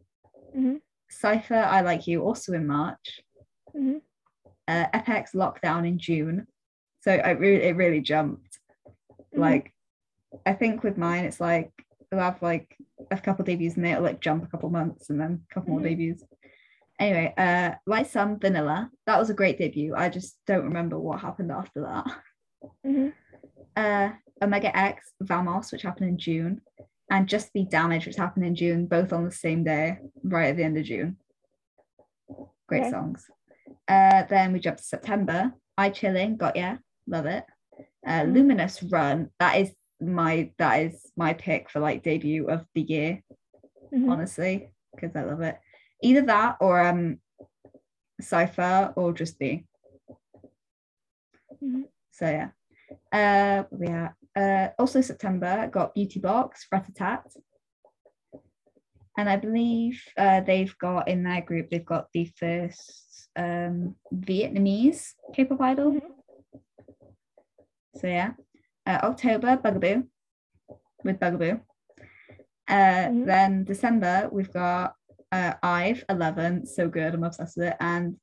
Mhm. 0.56 0.80
CIIPHER, 1.10 1.54
I 1.64 1.80
Like 1.80 2.06
You, 2.06 2.22
also 2.22 2.52
in 2.52 2.66
March. 2.66 3.20
Mhm. 3.74 4.02
Uh, 4.68 4.86
EPEX 4.94 5.32
Lockdown 5.34 5.86
in 5.86 5.98
June. 5.98 6.46
So 7.00 7.12
I 7.12 7.30
really, 7.30 7.64
it 7.64 7.74
really 7.76 8.00
jumped. 8.00 8.60
Mhm. 8.86 9.38
Like, 9.38 9.74
I 10.46 10.52
think 10.54 10.82
with 10.84 10.96
mine, 10.96 11.24
it's 11.24 11.40
like 11.40 11.72
Have 12.12 12.42
like 12.42 12.76
a 13.10 13.16
couple 13.18 13.44
debuts 13.44 13.76
and 13.76 13.86
it'll 13.86 14.02
like 14.02 14.20
jump 14.20 14.44
a 14.44 14.46
couple 14.46 14.68
months 14.68 15.08
and 15.08 15.18
then 15.20 15.40
a 15.50 15.54
couple 15.54 15.70
more 15.70 15.80
Mhm. 15.80 15.84
debuts. 15.84 16.24
Anyway, 17.00 17.32
uh, 17.38 18.04
Sun 18.04 18.38
Vanilla. 18.38 18.90
That 19.06 19.18
was 19.18 19.30
a 19.30 19.34
great 19.34 19.56
debut. 19.58 19.94
I 19.96 20.08
just 20.10 20.38
don't 20.46 20.64
remember 20.64 20.98
what 20.98 21.20
happened 21.20 21.50
after 21.50 21.80
that. 21.82 22.06
Mhm. 22.86 23.12
uh, 23.74 24.12
Omega 24.42 24.76
X, 24.76 25.12
Vamos, 25.20 25.72
which 25.72 25.82
happened 25.82 26.10
in 26.10 26.18
June, 26.18 26.60
and 27.10 27.26
JUST 27.26 27.52
B 27.54 27.64
Damaged, 27.64 28.06
which 28.06 28.16
happened 28.16 28.44
in 28.44 28.54
June, 28.54 28.86
both 28.86 29.12
on 29.12 29.24
the 29.24 29.32
same 29.32 29.64
day, 29.64 29.98
right 30.22 30.50
at 30.50 30.56
the 30.56 30.64
end 30.64 30.76
of 30.76 30.84
June. 30.84 31.16
Great 32.68 32.82
Okay. 32.82 32.90
songs. 32.90 33.28
Uh, 33.88 34.24
then 34.24 34.52
we 34.52 34.60
jump 34.60 34.76
to 34.76 34.82
September. 34.82 35.54
ICHILLIN', 35.78 36.36
Got 36.36 36.56
Ya, 36.56 36.76
love 37.06 37.24
it. 37.26 37.44
Uh, 38.06 38.22
Mhm. 38.22 38.34
Luminous 38.34 38.82
Run, 38.82 39.30
that 39.40 39.56
is 39.56 39.74
my 40.02 40.50
that 40.58 40.82
is 40.82 41.12
my 41.16 41.32
pick 41.34 41.70
for 41.70 41.80
like 41.80 42.02
debut 42.02 42.48
of 42.48 42.66
the 42.74 42.82
year, 42.82 43.22
Mhm. 43.92 44.10
honestly, 44.10 44.72
because 44.94 45.14
I 45.16 45.22
love 45.22 45.40
it. 45.42 45.58
Either 46.02 46.22
that 46.22 46.56
or 46.60 46.80
um 46.84 47.20
CIIPHER 48.20 48.92
or 48.96 49.12
JUST 49.12 49.38
B. 49.38 49.64
Mhm. 51.62 51.84
So 52.10 52.26
yeah. 52.28 52.50
Uh 53.12 53.64
we 53.70 53.86
yeah. 53.86 54.10
Uh 54.36 54.68
also 54.78 55.00
September 55.00 55.68
got 55.68 55.94
Beauty 55.94 56.20
Box, 56.20 56.66
Rat 56.70 56.88
Tat. 56.94 57.24
And 59.16 59.28
I 59.28 59.36
believe 59.36 60.02
uh 60.16 60.40
they've 60.40 60.76
got 60.78 61.08
in 61.08 61.22
their 61.22 61.42
group, 61.42 61.70
they've 61.70 61.84
got 61.84 62.08
the 62.12 62.24
first 62.36 63.28
um 63.36 63.96
Vietnamese 64.14 65.14
K-pop 65.34 65.60
idol. 65.60 65.92
Mhm. 65.92 66.00
So 67.96 68.06
yeah. 68.06 68.32
Uh, 68.86 68.98
October, 69.02 69.56
Bugaboo 69.56 70.02
with 71.04 71.20
Bugaboo. 71.20 71.60
Uh, 72.68 73.08
Mhm. 73.08 73.26
Then 73.26 73.64
December, 73.64 74.28
we've 74.32 74.52
got 74.52 74.94
uh, 75.30 75.54
Ive, 75.62 76.04
11, 76.10 76.66
so 76.66 76.88
good, 76.88 77.14
I'm 77.14 77.24
obsessed 77.24 77.56
with 77.56 77.68
it, 77.68 77.76
and 77.80 78.16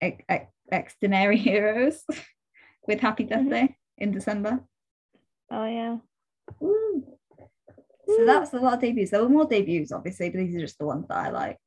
Ex- 0.00 0.24
Ex- 0.72 0.96
Heroes 1.00 2.04
with 2.88 3.00
Happy 3.00 3.24
Death 3.24 3.42
Mhm. 3.44 3.50
Day 3.50 3.76
in 3.98 4.10
December. 4.10 4.64
Oh 5.50 5.64
yeah. 5.66 5.98
Woo. 6.58 7.04
So 8.08 8.26
that's 8.26 8.52
a 8.54 8.56
lot 8.58 8.74
of 8.74 8.80
debuts. 8.80 9.10
There 9.12 9.22
were 9.22 9.28
more 9.28 9.44
debuts, 9.46 9.92
obviously, 9.92 10.30
but 10.30 10.38
these 10.38 10.56
are 10.56 10.60
just 10.60 10.78
the 10.78 10.86
ones 10.86 11.06
that 11.08 11.16
I 11.16 11.30
like. 11.30 11.58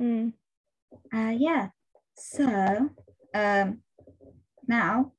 Mm. 0.00 0.34
Uh, 1.14 1.34
yeah. 1.36 1.70
So 2.18 2.90
um, 3.34 3.82
now 4.68 5.12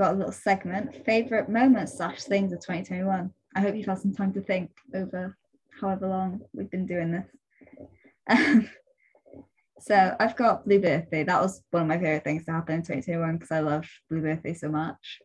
got 0.00 0.14
a 0.14 0.16
little 0.16 0.32
segment 0.32 1.04
favorite 1.04 1.50
moments 1.50 1.98
slash 1.98 2.22
things 2.22 2.52
of 2.54 2.60
2021. 2.60 3.30
I 3.54 3.60
hope 3.60 3.76
you've 3.76 3.84
had 3.84 3.98
some 3.98 4.14
time 4.14 4.32
to 4.32 4.40
think 4.40 4.70
over 4.94 5.36
however 5.78 6.08
long 6.08 6.40
we've 6.54 6.70
been 6.70 6.86
doing 6.86 7.12
this. 7.12 7.26
Um, 8.30 8.70
so 9.80 10.16
I've 10.18 10.36
got 10.36 10.64
Blue 10.64 10.80
Birthday. 10.80 11.22
That 11.22 11.42
was 11.42 11.62
one 11.70 11.82
of 11.82 11.88
my 11.88 11.98
favorite 11.98 12.24
things 12.24 12.46
to 12.46 12.52
happen 12.52 12.76
in 12.76 12.80
2021 12.80 13.36
because 13.36 13.50
I 13.50 13.60
love 13.60 13.86
Blue 14.08 14.22
Birthday 14.22 14.54
so 14.54 14.70
much. 14.70 15.20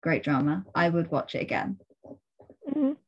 Great 0.00 0.22
drama. 0.22 0.64
I 0.72 0.88
would 0.88 1.10
watch 1.10 1.34
it 1.34 1.42
again. 1.42 1.78
Mhm. 2.72 2.98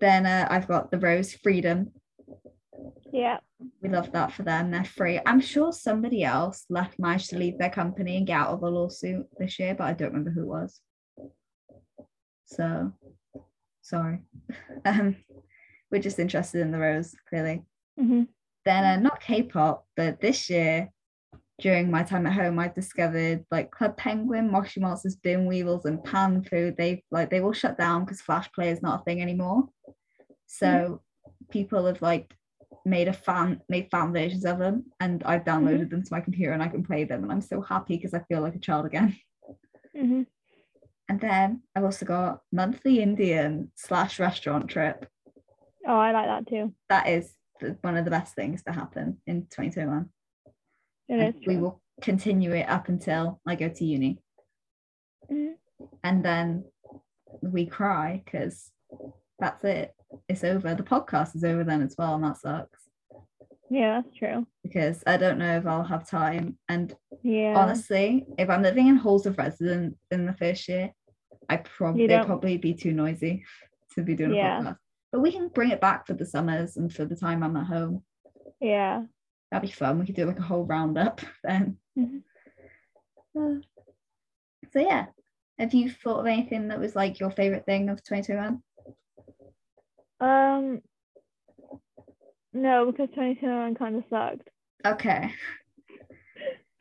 Then 0.00 0.24
uh, 0.24 0.46
I've 0.48 0.68
got 0.68 0.90
The 0.90 0.98
Rose 0.98 1.34
Freedom. 1.34 1.92
Yeah. 3.12 3.40
We 3.82 3.88
love 3.88 4.12
that 4.12 4.32
for 4.32 4.44
them. 4.44 4.70
They're 4.70 4.84
free. 4.84 5.20
I'm 5.26 5.40
sure 5.40 5.72
somebody 5.72 6.22
else 6.22 6.64
left 6.70 7.00
managed 7.00 7.30
to 7.30 7.38
leave 7.38 7.58
their 7.58 7.70
company 7.70 8.16
and 8.16 8.26
get 8.26 8.38
out 8.38 8.50
of 8.50 8.62
a 8.62 8.68
lawsuit 8.68 9.26
this 9.38 9.58
year, 9.58 9.74
but 9.74 9.84
I 9.84 9.92
don't 9.92 10.12
remember 10.12 10.30
who 10.30 10.42
it 10.42 10.46
was. 10.46 10.80
So 12.46 12.92
sorry. 13.82 14.20
Um, 14.84 15.16
we're 15.92 16.02
just 16.02 16.18
interested 16.18 16.60
in 16.60 16.72
the 16.72 16.78
rose, 16.78 17.14
clearly. 17.28 17.62
Mhm. 18.00 18.26
then 18.64 18.84
uh, 18.84 19.00
not 19.00 19.20
K-pop, 19.20 19.86
but 19.96 20.20
this 20.20 20.48
year 20.50 20.90
during 21.60 21.90
my 21.90 22.02
time 22.02 22.26
at 22.26 22.32
home, 22.32 22.58
I've 22.58 22.74
discovered 22.74 23.44
like 23.50 23.70
Club 23.70 23.96
Penguin, 23.96 24.50
Moshi 24.50 24.80
Monsters, 24.80 25.16
Bin 25.16 25.46
Weevils, 25.46 25.84
and 25.84 26.00
Panfu. 26.00 26.76
They 26.76 27.04
like 27.10 27.30
they 27.30 27.40
all 27.40 27.52
shut 27.52 27.78
down 27.78 28.04
because 28.04 28.20
Flash 28.20 28.50
Play 28.52 28.70
is 28.70 28.82
not 28.82 29.00
a 29.00 29.04
thing 29.04 29.22
anymore. 29.22 29.68
So 30.46 30.66
mm. 30.66 30.98
people 31.50 31.86
have 31.86 32.02
like 32.02 32.34
made 32.84 33.08
a 33.08 33.12
fan 33.12 33.60
made 33.68 33.88
fan 33.90 34.12
versions 34.12 34.44
of 34.44 34.58
them, 34.58 34.86
and 35.00 35.22
I've 35.24 35.44
downloaded 35.44 35.80
mm-hmm. 35.80 35.88
them 35.90 36.02
to 36.02 36.12
my 36.12 36.20
computer 36.20 36.52
and 36.52 36.62
I 36.62 36.68
can 36.68 36.84
play 36.84 37.04
them, 37.04 37.22
and 37.22 37.32
I'm 37.32 37.40
so 37.40 37.60
happy 37.60 37.96
because 37.96 38.14
I 38.14 38.20
feel 38.28 38.40
like 38.40 38.54
a 38.54 38.60
child 38.60 38.86
again. 38.86 39.16
Mm-hmm. 39.94 40.22
And 41.10 41.20
then 41.20 41.62
I've 41.76 41.84
also 41.84 42.06
got 42.06 42.40
monthly 42.50 43.02
Indian 43.02 43.70
slash 43.74 44.18
restaurant 44.18 44.68
trip. 44.68 45.06
Oh, 45.86 45.98
I 45.98 46.12
like 46.12 46.26
that 46.26 46.48
too. 46.48 46.72
That 46.88 47.08
is 47.08 47.30
one 47.82 47.98
of 47.98 48.06
the 48.06 48.10
best 48.10 48.34
things 48.34 48.62
to 48.62 48.72
happen 48.72 49.18
in 49.26 49.42
2021. 49.50 50.08
It 51.10 51.34
is 51.36 51.46
we 51.46 51.58
will 51.58 51.82
continue 52.00 52.52
it 52.52 52.68
up 52.70 52.88
until 52.88 53.40
I 53.46 53.54
go 53.56 53.68
to 53.68 53.84
uni. 53.84 54.18
Mm-hmm. 55.30 55.84
And 56.02 56.24
then 56.24 56.64
we 57.42 57.66
cry 57.66 58.22
because 58.24 58.70
that's 59.38 59.64
it. 59.64 59.94
It's 60.28 60.44
over. 60.44 60.74
The 60.74 60.82
podcast 60.82 61.36
is 61.36 61.44
over 61.44 61.64
then 61.64 61.82
as 61.82 61.94
well, 61.98 62.14
and 62.14 62.24
that 62.24 62.38
sucks. 62.38 62.88
Yeah, 63.70 64.02
that's 64.02 64.16
true. 64.16 64.46
Because 64.62 65.02
I 65.06 65.16
don't 65.16 65.38
know 65.38 65.56
if 65.56 65.66
I'll 65.66 65.82
have 65.82 66.08
time. 66.08 66.58
And 66.68 66.94
yeah, 67.22 67.54
honestly, 67.56 68.26
if 68.38 68.50
I'm 68.50 68.62
living 68.62 68.88
in 68.88 68.96
halls 68.96 69.24
of 69.24 69.38
residence 69.38 69.96
in 70.10 70.26
the 70.26 70.34
first 70.34 70.68
year, 70.68 70.92
I 71.48 71.56
probably 71.56 72.06
they'd 72.06 72.26
probably 72.26 72.58
be 72.58 72.74
too 72.74 72.92
noisy 72.92 73.44
to 73.94 74.02
be 74.02 74.14
doing 74.14 74.34
yeah. 74.34 74.58
a 74.58 74.62
podcast. 74.62 74.76
But 75.10 75.20
we 75.20 75.32
can 75.32 75.48
bring 75.48 75.70
it 75.70 75.80
back 75.80 76.06
for 76.06 76.14
the 76.14 76.26
summers 76.26 76.76
and 76.76 76.92
for 76.92 77.04
the 77.04 77.16
time 77.16 77.42
I'm 77.42 77.56
at 77.56 77.66
home. 77.66 78.02
Yeah. 78.60 79.04
That'd 79.50 79.68
be 79.68 79.74
fun. 79.74 79.98
We 79.98 80.06
could 80.06 80.14
do 80.14 80.24
like 80.24 80.38
a 80.38 80.42
whole 80.42 80.64
roundup 80.64 81.20
then. 81.44 81.76
Mm-hmm. 81.98 82.18
Uh, 83.38 83.60
so 84.72 84.80
yeah. 84.80 85.06
Have 85.58 85.74
you 85.74 85.90
thought 85.90 86.20
of 86.20 86.26
anything 86.26 86.68
that 86.68 86.80
was 86.80 86.96
like 86.96 87.20
your 87.20 87.30
favorite 87.30 87.66
thing 87.66 87.88
of 87.88 88.02
2021? 88.02 88.62
Um 90.22 90.80
no, 92.54 92.86
because 92.86 93.08
2021 93.10 93.74
kind 93.74 93.96
of 93.96 94.04
sucked. 94.10 94.48
Okay. 94.86 95.32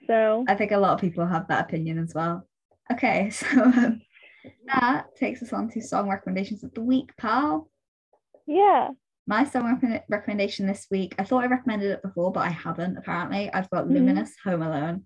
So 0.07 0.43
I 0.47 0.55
think 0.55 0.71
a 0.71 0.77
lot 0.77 0.93
of 0.93 0.99
people 0.99 1.25
have 1.25 1.47
that 1.47 1.65
opinion 1.65 1.97
as 1.97 2.13
well. 2.13 2.47
Okay, 2.91 3.29
so 3.29 3.47
um, 3.63 4.01
that 4.67 5.15
takes 5.15 5.41
us 5.41 5.53
on 5.53 5.69
to 5.69 5.81
song 5.81 6.09
recommendations 6.09 6.63
of 6.63 6.73
the 6.73 6.81
week, 6.81 7.15
pal. 7.17 7.69
Yeah. 8.47 8.89
My 9.27 9.45
song 9.45 9.79
rec- 9.81 10.05
recommendation 10.09 10.67
this 10.67 10.87
week, 10.91 11.15
I 11.17 11.23
thought 11.23 11.43
I 11.43 11.47
recommended 11.47 11.91
it 11.91 12.01
before, 12.01 12.31
but 12.31 12.41
I 12.41 12.49
haven't 12.49 12.97
apparently. 12.97 13.51
I've 13.53 13.69
got 13.69 13.85
mm-hmm. 13.85 13.93
Luminous 13.93 14.33
Home 14.43 14.61
Alone. 14.61 15.05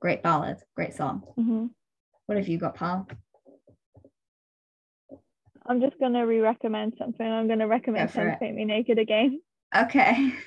Great 0.00 0.22
ballad, 0.22 0.58
great 0.76 0.94
song. 0.94 1.22
Mm-hmm. 1.38 1.66
What 2.26 2.38
have 2.38 2.48
you 2.48 2.58
got, 2.58 2.76
pal? 2.76 3.06
I'm 5.66 5.80
just 5.80 5.98
going 5.98 6.12
to 6.12 6.22
re 6.22 6.40
recommend 6.40 6.94
something. 6.98 7.26
I'm 7.26 7.46
going 7.46 7.60
to 7.60 7.66
recommend 7.66 8.10
Ten 8.10 8.36
Paint 8.38 8.56
Me 8.56 8.64
Naked 8.64 8.98
again. 8.98 9.40
Okay. 9.74 10.32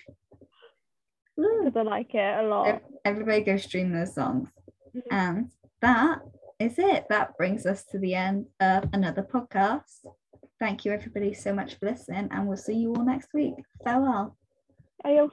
Because 1.38 1.74
I 1.76 1.82
like 1.84 2.16
it 2.16 2.40
a 2.40 2.48
lot. 2.48 2.82
Everybody 3.06 3.42
go 3.42 3.58
stream 3.58 3.94
those 3.94 4.16
songs. 4.16 4.50
Mm-hmm. 4.96 5.14
And 5.16 5.52
that 5.82 6.20
is 6.60 6.80
it. 6.80 7.06
That 7.10 7.38
brings 7.38 7.68
us 7.68 7.86
to 7.92 8.00
the 8.00 8.16
end 8.16 8.48
of 8.60 8.90
another 8.92 9.22
podcast. 9.22 10.08
Thank 10.60 10.84
you, 10.84 10.92
everybody, 10.92 11.36
so 11.36 11.54
much 11.54 11.76
for 11.76 11.86
listening, 11.86 12.30
and 12.32 12.48
we'll 12.48 12.58
see 12.58 12.74
you 12.74 12.96
all 12.96 13.06
next 13.06 13.30
week. 13.36 13.54
Farewell. 13.84 14.36
Adios. 15.06 15.32